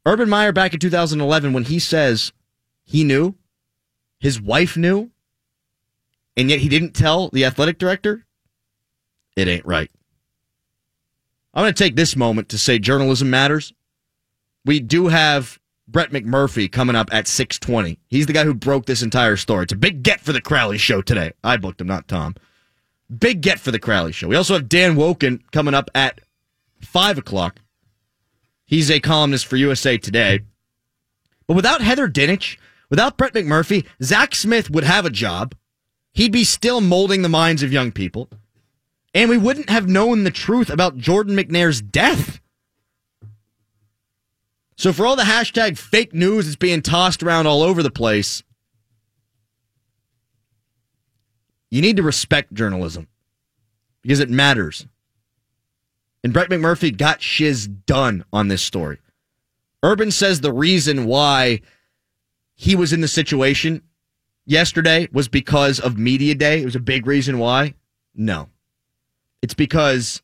[0.07, 2.33] Urban Meyer back in 2011, when he says
[2.85, 3.35] he knew,
[4.21, 5.11] his wife knew,
[6.37, 8.25] and yet he didn't tell the athletic director,
[9.37, 9.91] it ain't right.
[11.53, 13.73] I'm going to take this moment to say journalism matters.
[14.65, 17.99] We do have Brett McMurphy coming up at 620.
[18.09, 19.65] He's the guy who broke this entire story.
[19.65, 21.33] It's a big get for the Crowley show today.
[21.45, 22.35] I booked him, not Tom.
[23.17, 24.29] Big get for the Crowley show.
[24.29, 26.21] We also have Dan Wolken coming up at
[26.81, 27.61] 5 o'clock.
[28.65, 30.41] He's a columnist for USA Today.
[31.47, 32.57] But without Heather Dinich,
[32.89, 35.55] without Brett McMurphy, Zach Smith would have a job.
[36.13, 38.31] He'd be still molding the minds of young people.
[39.15, 42.41] And we wouldn't have known the truth about Jordan McNair's death.
[44.77, 48.43] So for all the hashtag fake news that's being tossed around all over the place,
[51.71, 53.07] you need to respect journalism
[54.03, 54.87] because it matters.
[56.25, 58.99] And Brett McMurphy got shiz done on this story.
[59.83, 61.61] Urban says the reason why
[62.55, 63.83] he was in the situation
[64.47, 66.63] yesterday was because of media day.
[66.63, 67.75] It was a big reason why.
[68.15, 68.49] No.
[69.45, 70.23] It's because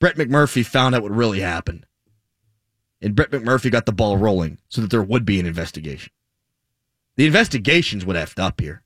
[0.00, 1.86] Brett McMurphy found out what really happened.
[3.00, 6.12] And Brett McMurphy got the ball rolling so that there would be an investigation.
[7.16, 8.82] The investigation's what effed up here.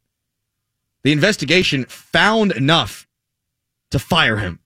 [1.02, 3.08] The investigation found enough
[3.90, 4.60] to fire him.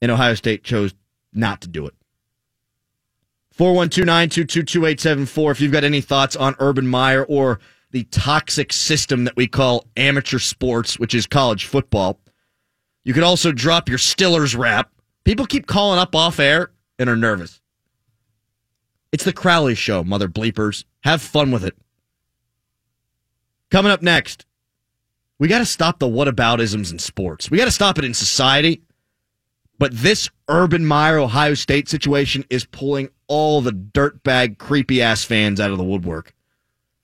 [0.00, 0.94] And Ohio State chose
[1.32, 1.94] not to do it.
[3.58, 7.58] 412-922-2874 if you've got any thoughts on Urban Meyer or
[7.90, 12.20] the toxic system that we call amateur sports, which is college football.
[13.06, 14.90] You could also drop your Stillers rap.
[15.22, 17.60] People keep calling up off air and are nervous.
[19.12, 20.84] It's the Crowley Show, mother bleepers.
[21.04, 21.76] Have fun with it.
[23.70, 24.44] Coming up next,
[25.38, 27.48] we got to stop the whataboutisms in sports.
[27.48, 28.82] We got to stop it in society.
[29.78, 35.60] But this Urban Meyer Ohio State situation is pulling all the dirtbag, creepy ass fans
[35.60, 36.34] out of the woodwork.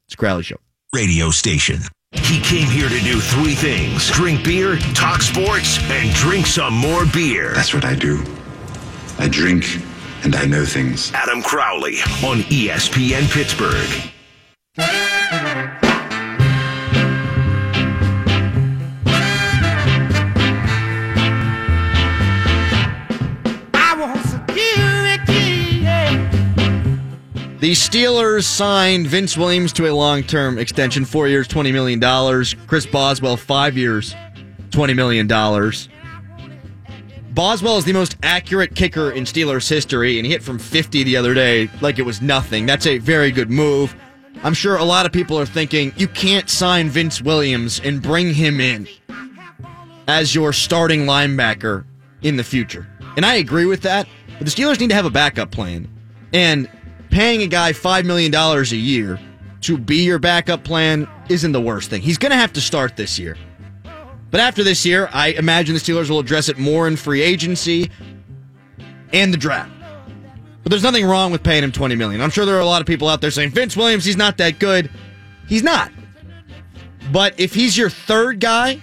[0.06, 0.58] It's Crowley Show.
[0.92, 1.78] Radio station.
[2.12, 7.04] He came here to do three things drink beer, talk sports, and drink some more
[7.06, 7.52] beer.
[7.54, 8.22] That's what I do.
[9.18, 9.64] I drink
[10.24, 11.12] and I know things.
[11.12, 14.12] Adam Crowley on ESPN Pittsburgh.
[27.72, 31.98] The Steelers signed Vince Williams to a long term extension, four years, $20 million.
[32.66, 34.14] Chris Boswell, five years,
[34.72, 35.26] $20 million.
[37.32, 41.16] Boswell is the most accurate kicker in Steelers history, and he hit from 50 the
[41.16, 42.66] other day like it was nothing.
[42.66, 43.96] That's a very good move.
[44.42, 48.34] I'm sure a lot of people are thinking you can't sign Vince Williams and bring
[48.34, 48.86] him in
[50.08, 51.86] as your starting linebacker
[52.20, 52.86] in the future.
[53.16, 54.06] And I agree with that.
[54.36, 55.88] But the Steelers need to have a backup plan.
[56.34, 56.68] And
[57.12, 59.20] paying a guy $5 million a year
[59.60, 62.02] to be your backup plan isn't the worst thing.
[62.02, 63.36] He's going to have to start this year.
[64.30, 67.90] But after this year, I imagine the Steelers will address it more in free agency
[69.12, 69.70] and the draft.
[70.62, 72.20] But there's nothing wrong with paying him 20 million.
[72.22, 74.38] I'm sure there are a lot of people out there saying Vince Williams, he's not
[74.38, 74.90] that good.
[75.46, 75.92] He's not.
[77.12, 78.80] But if he's your third guy,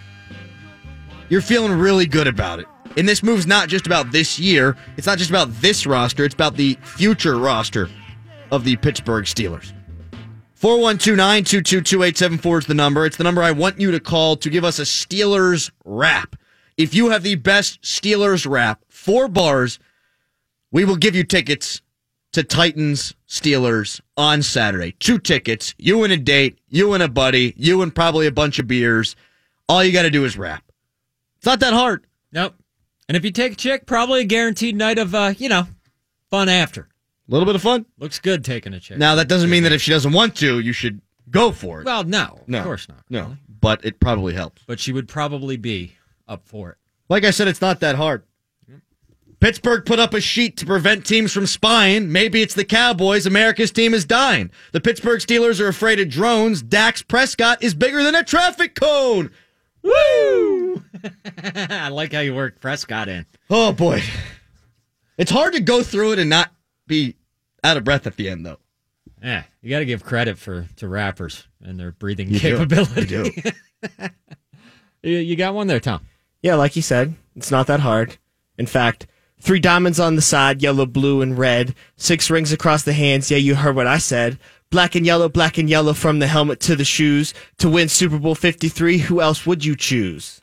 [1.29, 2.67] you're feeling really good about it.
[2.95, 4.77] And this move's not just about this year.
[4.97, 6.25] It's not just about this roster.
[6.25, 7.89] It's about the future roster
[8.51, 9.73] of the Pittsburgh Steelers.
[10.59, 13.05] 412-922-2874 is the number.
[13.05, 16.35] It's the number I want you to call to give us a Steelers rap.
[16.75, 19.79] If you have the best Steelers rap, four bars,
[20.71, 21.81] we will give you tickets
[22.33, 24.91] to Titans Steelers on Saturday.
[24.99, 28.59] Two tickets, you and a date, you and a buddy, you and probably a bunch
[28.59, 29.15] of beers.
[29.67, 30.63] All you got to do is rap.
[31.37, 32.05] It's not that hard.
[32.31, 32.55] Nope.
[33.07, 35.67] And if you take a chick, probably a guaranteed night of, uh, you know,
[36.29, 36.89] fun after.
[37.29, 37.85] A little bit of fun.
[37.99, 38.97] Looks good taking a chick.
[38.97, 41.85] Now that doesn't mean that if she doesn't want to, you should go for it.
[41.85, 43.03] Well, no, no, of course not.
[43.09, 44.63] No, but it probably helps.
[44.65, 45.93] But she would probably be
[46.27, 46.77] up for it.
[47.07, 48.23] Like I said, it's not that hard.
[49.39, 52.11] Pittsburgh put up a sheet to prevent teams from spying.
[52.11, 53.25] Maybe it's the Cowboys.
[53.25, 54.51] America's team is dying.
[54.73, 56.61] The Pittsburgh Steelers are afraid of drones.
[56.61, 59.31] Dak Prescott is bigger than a traffic cone.
[59.81, 60.83] Woo!
[61.45, 63.25] I like how you worked Prescott in.
[63.49, 64.01] Oh boy,
[65.17, 66.51] it's hard to go through it and not
[66.85, 67.15] be
[67.63, 68.57] out of breath at the end, though.
[69.23, 72.57] Yeah, you got to give credit for to rappers and their breathing You do.
[72.57, 73.01] capability.
[73.01, 73.31] You do.
[75.03, 76.01] you, you got one there, Tom.
[76.41, 78.17] Yeah, like you said, it's not that hard.
[78.57, 79.07] In fact,
[79.41, 81.75] three diamonds on the side, yellow, blue, and red.
[81.97, 83.29] Six rings across the hands.
[83.29, 84.39] Yeah, you heard what I said.
[84.69, 87.33] Black and yellow, black and yellow from the helmet to the shoes.
[87.57, 90.41] To win Super Bowl 53, who else would you choose?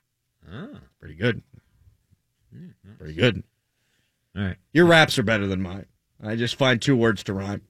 [0.53, 1.43] Ah, pretty good.
[2.99, 3.43] Pretty good.
[4.37, 4.57] All right.
[4.73, 5.87] Your raps are better than mine.
[6.23, 7.63] I just find two words to rhyme.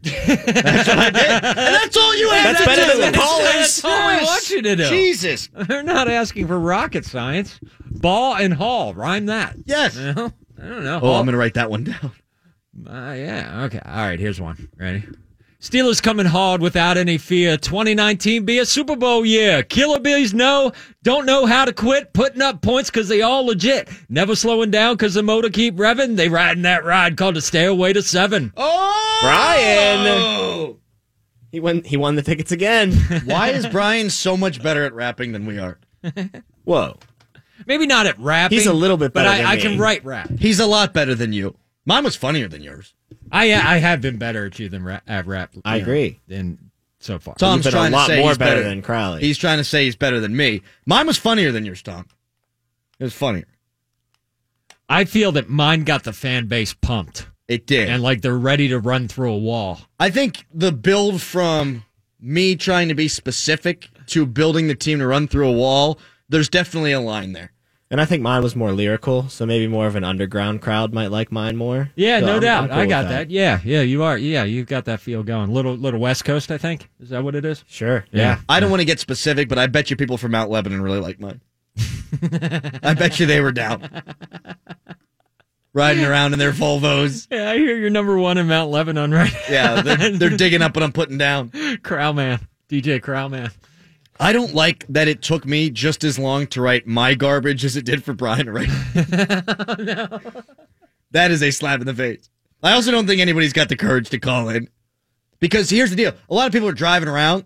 [0.02, 1.26] that's what I did.
[1.26, 3.00] And that's all you had That's to better do.
[3.00, 3.44] than the callers.
[3.44, 4.88] That's all we want you to do.
[4.88, 5.48] Jesus.
[5.68, 7.58] They're not asking for rocket science.
[7.90, 9.56] Ball and Hall, rhyme that.
[9.64, 9.96] Yes.
[9.96, 10.32] You know?
[10.62, 11.00] I don't know.
[11.02, 12.12] Oh, I'm going to write that one down.
[12.86, 13.64] Uh, yeah.
[13.64, 13.80] Okay.
[13.84, 14.20] All right.
[14.20, 14.68] Here's one.
[14.78, 15.04] Ready?
[15.60, 17.56] Steelers coming hard without any fear.
[17.56, 19.64] 2019 be a Super Bowl year.
[19.64, 20.70] Killer bees know,
[21.02, 23.88] don't know how to quit, putting up points because they all legit.
[24.08, 26.14] Never slowing down because the motor keep revving.
[26.14, 28.52] They riding that ride called the Stairway to Seven.
[28.56, 29.18] Oh!
[29.20, 30.76] Brian!
[31.50, 31.82] He won.
[31.82, 32.92] He won the tickets again.
[33.24, 35.80] Why is Brian so much better at rapping than we are?
[36.64, 36.98] Whoa.
[37.66, 38.58] Maybe not at rapping.
[38.58, 39.62] He's a little bit but better I, than I me.
[39.62, 40.30] can write rap.
[40.38, 41.56] He's a lot better than you.
[41.84, 42.94] Mine was funnier than yours.
[43.30, 45.52] I I have been better at you than rap, at rap.
[45.64, 46.20] I know, agree.
[46.28, 47.34] than so far.
[47.36, 49.20] Tom's been a trying lot to say more he's better better than Crowley.
[49.20, 50.62] He's trying to say he's better than me.
[50.86, 52.06] Mine was funnier than yours, Tom.
[52.98, 53.46] It was funnier.
[54.88, 57.88] I feel that mine got the fan base pumped It did.
[57.90, 59.80] and like they're ready to run through a wall.
[60.00, 61.84] I think the build from
[62.20, 66.48] me trying to be specific to building the team to run through a wall, there's
[66.48, 67.52] definitely a line there.
[67.90, 71.06] And I think mine was more lyrical, so maybe more of an underground crowd might
[71.10, 71.90] like mine more.
[71.96, 72.62] Yeah, So no I'm- doubt.
[72.64, 73.30] I'm cool I got that.
[73.30, 74.18] Yeah, yeah, you are.
[74.18, 75.50] Yeah, you've got that feel going.
[75.54, 76.90] Little little West Coast, I think.
[77.00, 77.64] Is that what it is?
[77.66, 78.04] Sure.
[78.12, 78.40] Yeah.
[78.48, 81.00] I don't want to get specific, but I bet you people from Mount Lebanon really
[81.00, 81.40] like mine.
[82.82, 83.88] I bet you they were down.
[85.72, 87.26] Riding around in their Volvos.
[87.30, 89.32] Yeah, I hear you're number one in Mount Lebanon, right?
[89.48, 91.50] Yeah, they're, they're digging up what I'm putting down.
[91.82, 93.50] Crowman, DJ Crowman.
[94.20, 97.76] I don't like that it took me just as long to write my garbage as
[97.76, 98.68] it did for Brian to write.
[101.12, 102.28] That is a slap in the face.
[102.62, 104.68] I also don't think anybody's got the courage to call in.
[105.40, 107.44] Because here's the deal a lot of people are driving around,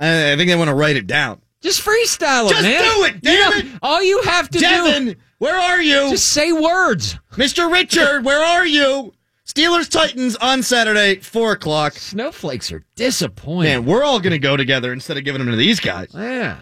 [0.00, 1.42] and I think they want to write it down.
[1.60, 2.82] Just freestyle it, Just man.
[2.82, 6.10] do it, You damn know, all you have to Devin, do where are you?
[6.10, 7.18] just say words.
[7.32, 7.70] Mr.
[7.70, 9.12] Richard, where are you?
[9.46, 11.92] Steelers Titans on Saturday, 4 o'clock.
[11.92, 13.70] Snowflakes are disappointing.
[13.70, 16.10] Man, we're all going to go together instead of giving them to these guys.
[16.12, 16.58] Yeah.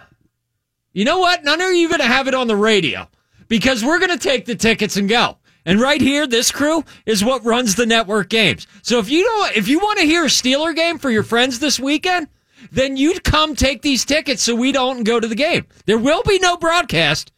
[0.93, 1.45] You know what?
[1.45, 3.09] None of you are going to have it on the radio
[3.49, 5.39] because we're going to take the tickets and go.
[5.65, 8.67] And right here, this crew is what runs the network games.
[8.83, 11.59] So if you don't, if you want to hear a Steeler game for your friends
[11.61, 12.29] this weekend,
[12.71, 15.67] then you'd come take these tickets so we don't go to the game.
[15.87, 17.33] There will be no broadcast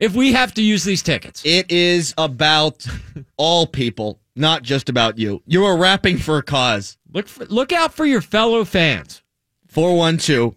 [0.00, 1.42] if we have to use these tickets.
[1.44, 2.84] It is about
[3.36, 5.42] all people, not just about you.
[5.46, 6.96] You are rapping for a cause.
[7.12, 9.22] Look for, look out for your fellow fans.
[9.66, 10.54] 412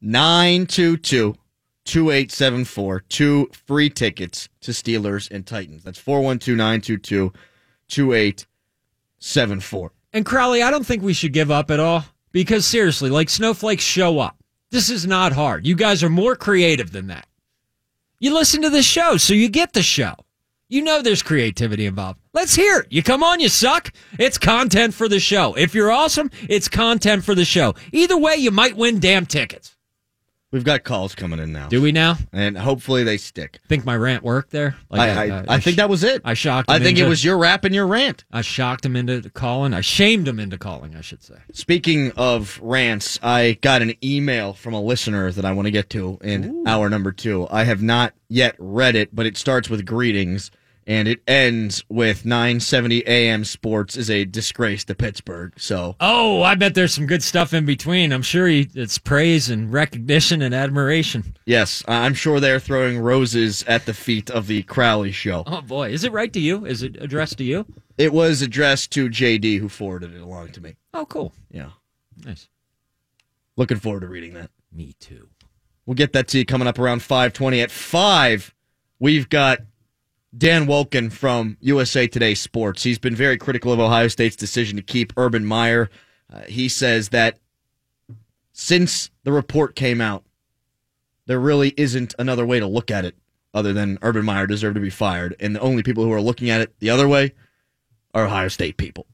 [0.00, 1.36] 922
[1.84, 3.00] 2874.
[3.08, 5.84] Two free tickets to Steelers and Titans.
[5.84, 7.32] That's 412 922
[7.88, 9.92] 2874.
[10.12, 13.84] And Crowley, I don't think we should give up at all because seriously, like snowflakes
[13.84, 14.36] show up.
[14.70, 15.66] This is not hard.
[15.66, 17.26] You guys are more creative than that.
[18.18, 20.14] You listen to the show, so you get the show.
[20.72, 22.20] You know there's creativity involved.
[22.32, 22.86] Let's hear it.
[22.90, 23.92] You come on, you suck.
[24.20, 25.54] It's content for the show.
[25.54, 27.74] If you're awesome, it's content for the show.
[27.92, 29.76] Either way, you might win damn tickets.
[30.52, 31.66] We've got calls coming in now.
[31.68, 32.18] Do we now?
[32.32, 33.58] And hopefully they stick.
[33.68, 34.76] Think my rant worked there?
[34.92, 36.22] I, uh, uh, I, I, think that was it.
[36.24, 36.70] I shocked.
[36.70, 38.24] I think it was your rap and your rant.
[38.30, 39.74] I shocked him into calling.
[39.74, 40.94] I shamed him into calling.
[40.94, 41.36] I should say.
[41.52, 45.90] Speaking of rants, I got an email from a listener that I want to get
[45.90, 47.48] to in hour number two.
[47.50, 50.52] I have not yet read it, but it starts with greetings
[50.90, 55.52] and it ends with 970 AM Sports is a disgrace to Pittsburgh.
[55.56, 58.12] So Oh, I bet there's some good stuff in between.
[58.12, 61.36] I'm sure he, it's praise and recognition and admiration.
[61.46, 65.44] yes, I'm sure they're throwing roses at the feet of the Crowley show.
[65.46, 66.66] Oh boy, is it right to you?
[66.66, 67.66] Is it addressed to you?
[67.96, 70.74] It was addressed to JD who forwarded it along to me.
[70.92, 71.32] Oh, cool.
[71.52, 71.70] Yeah.
[72.24, 72.48] Nice.
[73.56, 74.50] Looking forward to reading that.
[74.72, 75.28] Me too.
[75.86, 77.60] We'll get that to you coming up around 520.
[77.60, 78.54] At 5,
[78.98, 79.60] we've got
[80.36, 82.82] Dan Wolken from USA Today Sports.
[82.82, 85.90] He's been very critical of Ohio State's decision to keep Urban Meyer.
[86.32, 87.38] Uh, he says that
[88.52, 90.24] since the report came out,
[91.26, 93.16] there really isn't another way to look at it
[93.52, 95.34] other than Urban Meyer deserved to be fired.
[95.40, 97.32] And the only people who are looking at it the other way
[98.14, 99.06] are Ohio State people.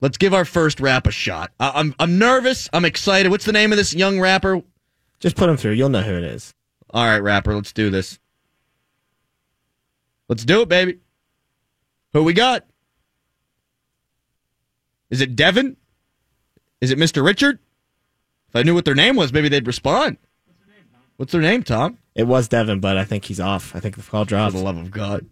[0.00, 1.52] Let's give our first rap a shot.
[1.60, 2.68] I- I'm I'm nervous.
[2.72, 3.30] I'm excited.
[3.30, 4.62] What's the name of this young rapper?
[5.20, 5.72] Just put him through.
[5.72, 6.52] You'll know who it is.
[6.90, 8.18] All right, rapper, let's do this.
[10.28, 10.98] Let's do it, baby.
[12.12, 12.64] Who we got?
[15.10, 15.76] Is it Devin?
[16.80, 17.24] Is it Mr.
[17.24, 17.58] Richard?
[18.48, 20.18] If I knew what their name was, maybe they'd respond.
[21.16, 21.98] What's their name, Tom?
[22.14, 23.74] It was Devin, but I think he's off.
[23.74, 24.54] I think the call For dropped.
[24.54, 25.26] the love of God.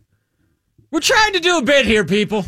[0.90, 2.44] We're trying to do a bit here, people.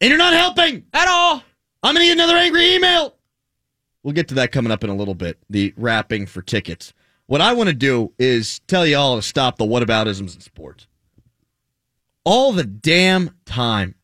[0.00, 1.42] And you're not helping At all.
[1.82, 3.14] I'm going to get another angry email.
[4.02, 5.38] We'll get to that coming up in a little bit.
[5.50, 6.92] The rapping for tickets.
[7.26, 10.86] What I want to do is tell you all to stop the whataboutisms in sports.
[12.24, 13.94] All the damn time.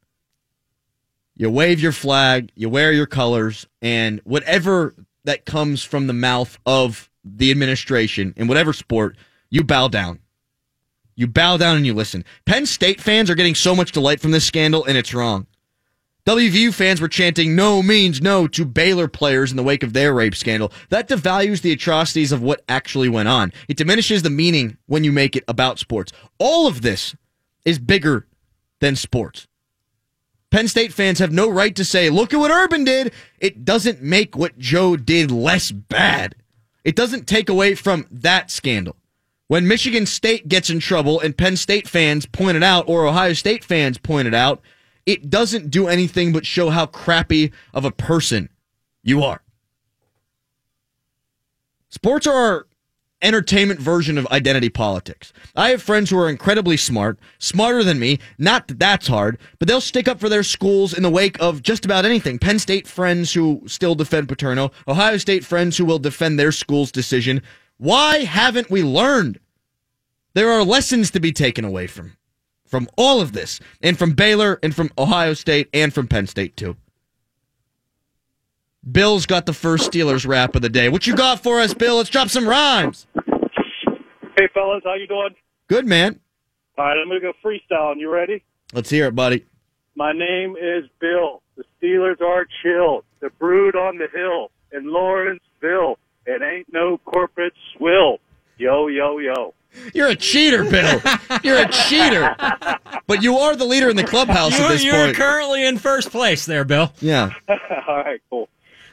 [1.34, 4.94] You wave your flag, you wear your colors, and whatever
[5.24, 9.16] that comes from the mouth of the administration in whatever sport,
[9.50, 10.20] you bow down.
[11.14, 12.24] You bow down and you listen.
[12.46, 15.46] Penn State fans are getting so much delight from this scandal, and it's wrong.
[16.26, 20.12] WVU fans were chanting no means no to Baylor players in the wake of their
[20.12, 20.72] rape scandal.
[20.88, 23.52] That devalues the atrocities of what actually went on.
[23.68, 26.12] It diminishes the meaning when you make it about sports.
[26.38, 27.14] All of this
[27.66, 28.26] is bigger
[28.80, 29.46] than sports.
[30.50, 33.12] Penn State fans have no right to say, look at what Urban did.
[33.38, 36.36] It doesn't make what Joe did less bad.
[36.84, 38.96] It doesn't take away from that scandal.
[39.48, 43.32] When Michigan State gets in trouble and Penn State fans point it out or Ohio
[43.32, 44.62] State fans point it out,
[45.04, 48.48] it doesn't do anything but show how crappy of a person
[49.02, 49.42] you are.
[51.88, 52.66] Sports are
[53.26, 55.32] entertainment version of identity politics.
[55.56, 58.20] I have friends who are incredibly smart, smarter than me.
[58.38, 61.62] Not that that's hard, but they'll stick up for their schools in the wake of
[61.62, 62.38] just about anything.
[62.38, 66.92] Penn State friends who still defend Paterno, Ohio State friends who will defend their school's
[66.92, 67.42] decision.
[67.78, 69.40] Why haven't we learned?
[70.34, 72.16] There are lessons to be taken away from
[72.66, 76.56] from all of this, and from Baylor, and from Ohio State, and from Penn State
[76.56, 76.76] too.
[78.90, 80.88] Bill's got the first Steelers rap of the day.
[80.88, 81.96] What you got for us, Bill?
[81.96, 83.06] Let's drop some rhymes.
[84.38, 85.34] Hey fellas, how you doing?
[85.68, 86.20] Good man.
[86.78, 87.98] All right, I'm gonna go freestyling.
[87.98, 88.44] You ready?
[88.72, 89.46] Let's hear it, buddy.
[89.96, 91.42] My name is Bill.
[91.56, 93.04] The Steelers are chill.
[93.20, 95.98] The brood on the hill in Lawrenceville.
[96.26, 98.18] It ain't no corporate swill.
[98.58, 99.54] Yo, yo, yo.
[99.94, 101.00] You're a cheater, Bill.
[101.42, 102.34] You're a cheater.
[103.06, 105.16] But you are the leader in the clubhouse You, at this you're point.
[105.16, 106.92] currently in first place there, Bill.
[107.00, 107.30] yeah.
[107.48, 108.48] All right, cool.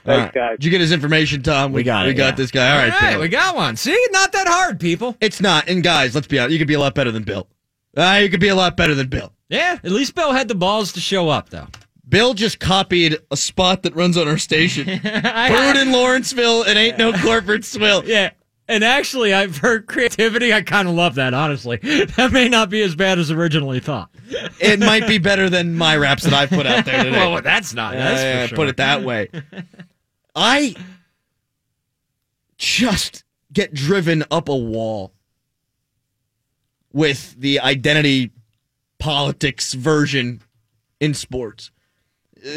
[0.05, 0.49] All Thanks, right.
[0.49, 0.57] guys.
[0.57, 1.71] Did you get his information, Tom?
[1.71, 2.09] We got it.
[2.09, 2.35] We got yeah.
[2.35, 2.69] this guy.
[2.71, 3.21] All right, All right, Bill.
[3.21, 3.75] we got one.
[3.77, 5.15] See, not that hard, people.
[5.21, 5.69] It's not.
[5.69, 6.51] And guys, let's be honest.
[6.53, 7.47] You could be a lot better than Bill.
[7.95, 9.31] Ah, you could be a lot better than Bill.
[9.49, 11.67] Yeah, at least Bill had the balls to show up, though.
[12.09, 14.85] Bill just copied a spot that runs on our station.
[15.01, 16.63] Brood in Lawrenceville.
[16.63, 18.03] It ain't no corporate swill.
[18.13, 18.31] Yeah.
[18.65, 20.53] And actually, I've heard creativity.
[20.53, 21.79] I kind of love that, honestly.
[22.15, 24.09] That may not be as bad as originally thought.
[24.59, 27.11] It might be better than my raps that I've put out there today.
[27.11, 27.93] Well, that's not.
[27.93, 28.55] That's Yeah, for sure.
[28.55, 29.29] Put it that way.
[30.35, 30.75] I
[32.57, 35.13] just get driven up a wall
[36.91, 38.31] with the identity
[38.99, 40.41] politics version
[40.99, 41.71] in sports.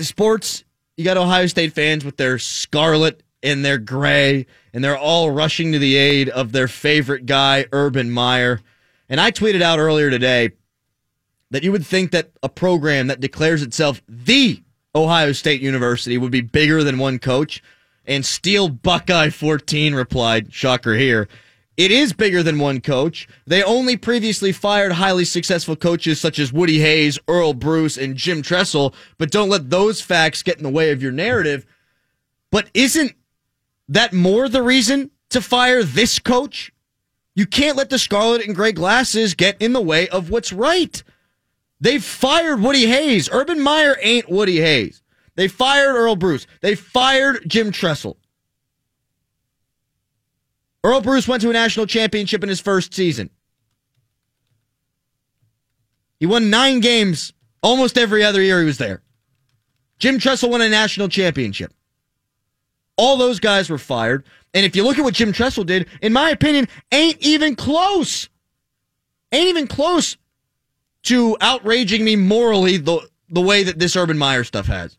[0.01, 0.65] Sports,
[0.97, 5.73] you got Ohio State fans with their scarlet and their gray, and they're all rushing
[5.73, 8.61] to the aid of their favorite guy, Urban Meyer.
[9.09, 10.51] And I tweeted out earlier today
[11.51, 14.63] that you would think that a program that declares itself the
[14.97, 17.63] Ohio State University would be bigger than one coach.
[18.07, 21.29] And Steel Buckeye 14 replied, shocker here,
[21.77, 23.29] it is bigger than one coach.
[23.47, 28.41] They only previously fired highly successful coaches such as Woody Hayes, Earle Bruce, and Jim
[28.41, 31.67] Tressel, but don't let those facts get in the way of your narrative.
[32.51, 33.13] But isn't
[33.89, 36.73] that more the reason to fire this coach?
[37.35, 41.03] You can't let the scarlet and gray glasses get in the way of what's right.
[41.81, 43.29] They've fired Woody Hayes.
[43.31, 45.03] Urban Meyer ain't Woody Hayes.
[45.35, 46.47] They fired Earle Bruce.
[46.63, 48.17] They fired Jim Tressel.
[50.83, 53.31] Earle Bruce went to a national championship in his first season.
[56.19, 59.03] He won nine games almost every other year he was there.
[59.99, 61.73] Jim Tressel won a national championship.
[62.97, 64.25] All those guys were fired.
[64.55, 68.31] And if you look at what Jim Tressel did, in my opinion, ain't even close.
[69.33, 70.17] Ain't even close
[71.07, 74.99] to outraging me morally the, the way that this Urban Meyer stuff has.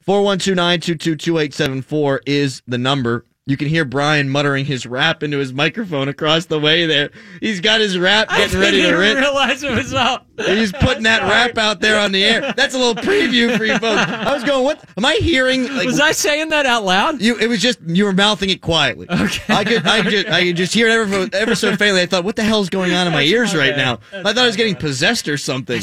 [0.00, 3.24] 412 is the number.
[3.48, 7.10] You can hear Brian muttering his rap into his microphone across the way there.
[7.40, 9.18] He's got his rap getting ready to didn't rip.
[9.18, 10.26] realize it was up.
[10.36, 12.52] He's putting that rap out there on the air.
[12.56, 14.02] That's a little preview for you folks.
[14.10, 14.84] I was going, what?
[14.96, 15.72] Am I hearing?
[15.72, 17.22] Like, Was I saying that out loud?
[17.22, 17.38] You.
[17.38, 19.06] It was just you were mouthing it quietly.
[19.08, 19.54] Okay.
[19.54, 19.86] I could.
[19.86, 20.10] I could.
[20.10, 22.02] Just, I could just hear it ever, ever so faintly.
[22.02, 24.00] I thought, what the hell's going on in my ears right now?
[24.12, 25.80] I thought I was getting possessed or something.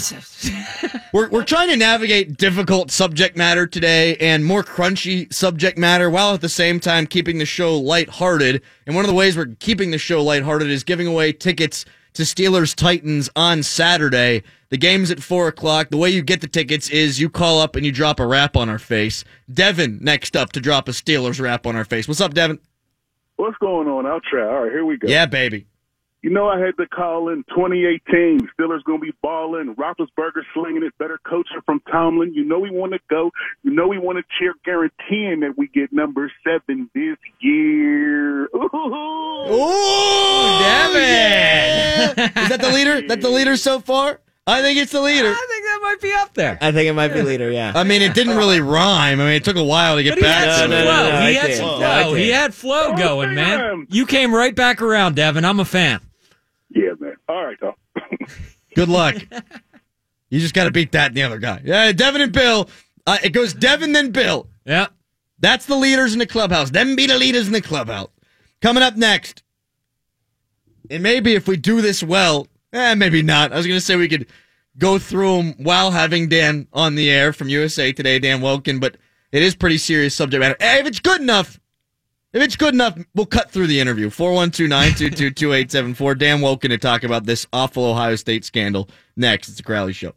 [1.13, 6.33] we're we're trying to navigate difficult subject matter today and more crunchy subject matter, while
[6.33, 8.61] at the same time keeping the show lighthearted.
[8.85, 12.23] And one of the ways we're keeping the show lighthearted is giving away tickets to
[12.23, 14.43] Steelers Titans on Saturday.
[14.69, 15.89] The game's at four o'clock.
[15.89, 18.57] The way you get the tickets is you call up and you drop a rap
[18.57, 19.23] on our face.
[19.51, 22.07] Devin next up to drop a Steelers rap on our face.
[22.07, 22.59] What's up, Devin?
[23.35, 24.05] What's going on?
[24.05, 24.45] I'll try.
[24.45, 25.07] All right, here we go.
[25.07, 25.67] Yeah, baby.
[26.23, 28.47] You know, I had to call in 2018.
[28.57, 29.75] Steelers going to be balling.
[29.75, 30.97] Roethlisberger slinging it.
[30.97, 32.33] Better coaching from Tomlin.
[32.33, 33.29] You know we want to go.
[33.63, 38.45] You know we want to cheer, guaranteeing that we get number seven this year.
[38.55, 38.69] Ooh,
[39.51, 42.43] Ooh Devin!
[42.43, 43.05] Is that the leader?
[43.07, 44.19] That the leader so far?
[44.47, 45.27] I think it's the leader.
[45.29, 46.57] I think that might be up there.
[46.61, 47.71] I think it might be leader, yeah.
[47.75, 49.21] I mean, it didn't really rhyme.
[49.21, 50.45] I mean, it took a while to get But he back.
[50.45, 50.83] had some it.
[50.83, 51.09] flow.
[51.11, 52.13] no, he had some flow.
[52.15, 53.87] He had flow going, man.
[53.89, 55.45] You came right back around, Devin.
[55.45, 56.01] I'm a fan.
[56.73, 57.15] Yeah, man.
[57.27, 57.75] All right, though.
[58.75, 59.15] Good luck.
[60.29, 61.61] you just got to beat that and the other guy.
[61.63, 62.69] Yeah, Devin and Bill.
[63.05, 64.47] Uh, it goes Devin then Bill.
[64.65, 64.87] Yeah.
[65.39, 66.71] That's the leaders in the clubhouse.
[66.71, 68.09] Them be the leaders in the clubhouse.
[68.61, 69.43] Coming up next.
[70.89, 73.51] And maybe if we do this well, eh, maybe not.
[73.51, 74.27] I was going to say we could
[74.77, 78.97] go through them while having Dan on the air from USA Today, Dan Wolken, but
[79.31, 80.55] it is pretty serious subject matter.
[80.59, 81.59] Eh, if it's good enough,
[82.33, 84.09] if it's good enough, we'll cut through the interview.
[84.09, 86.17] 412-922-2874.
[86.17, 89.49] Dan Wolken to talk about this awful Ohio State scandal next.
[89.49, 90.13] It's a Crowley Show.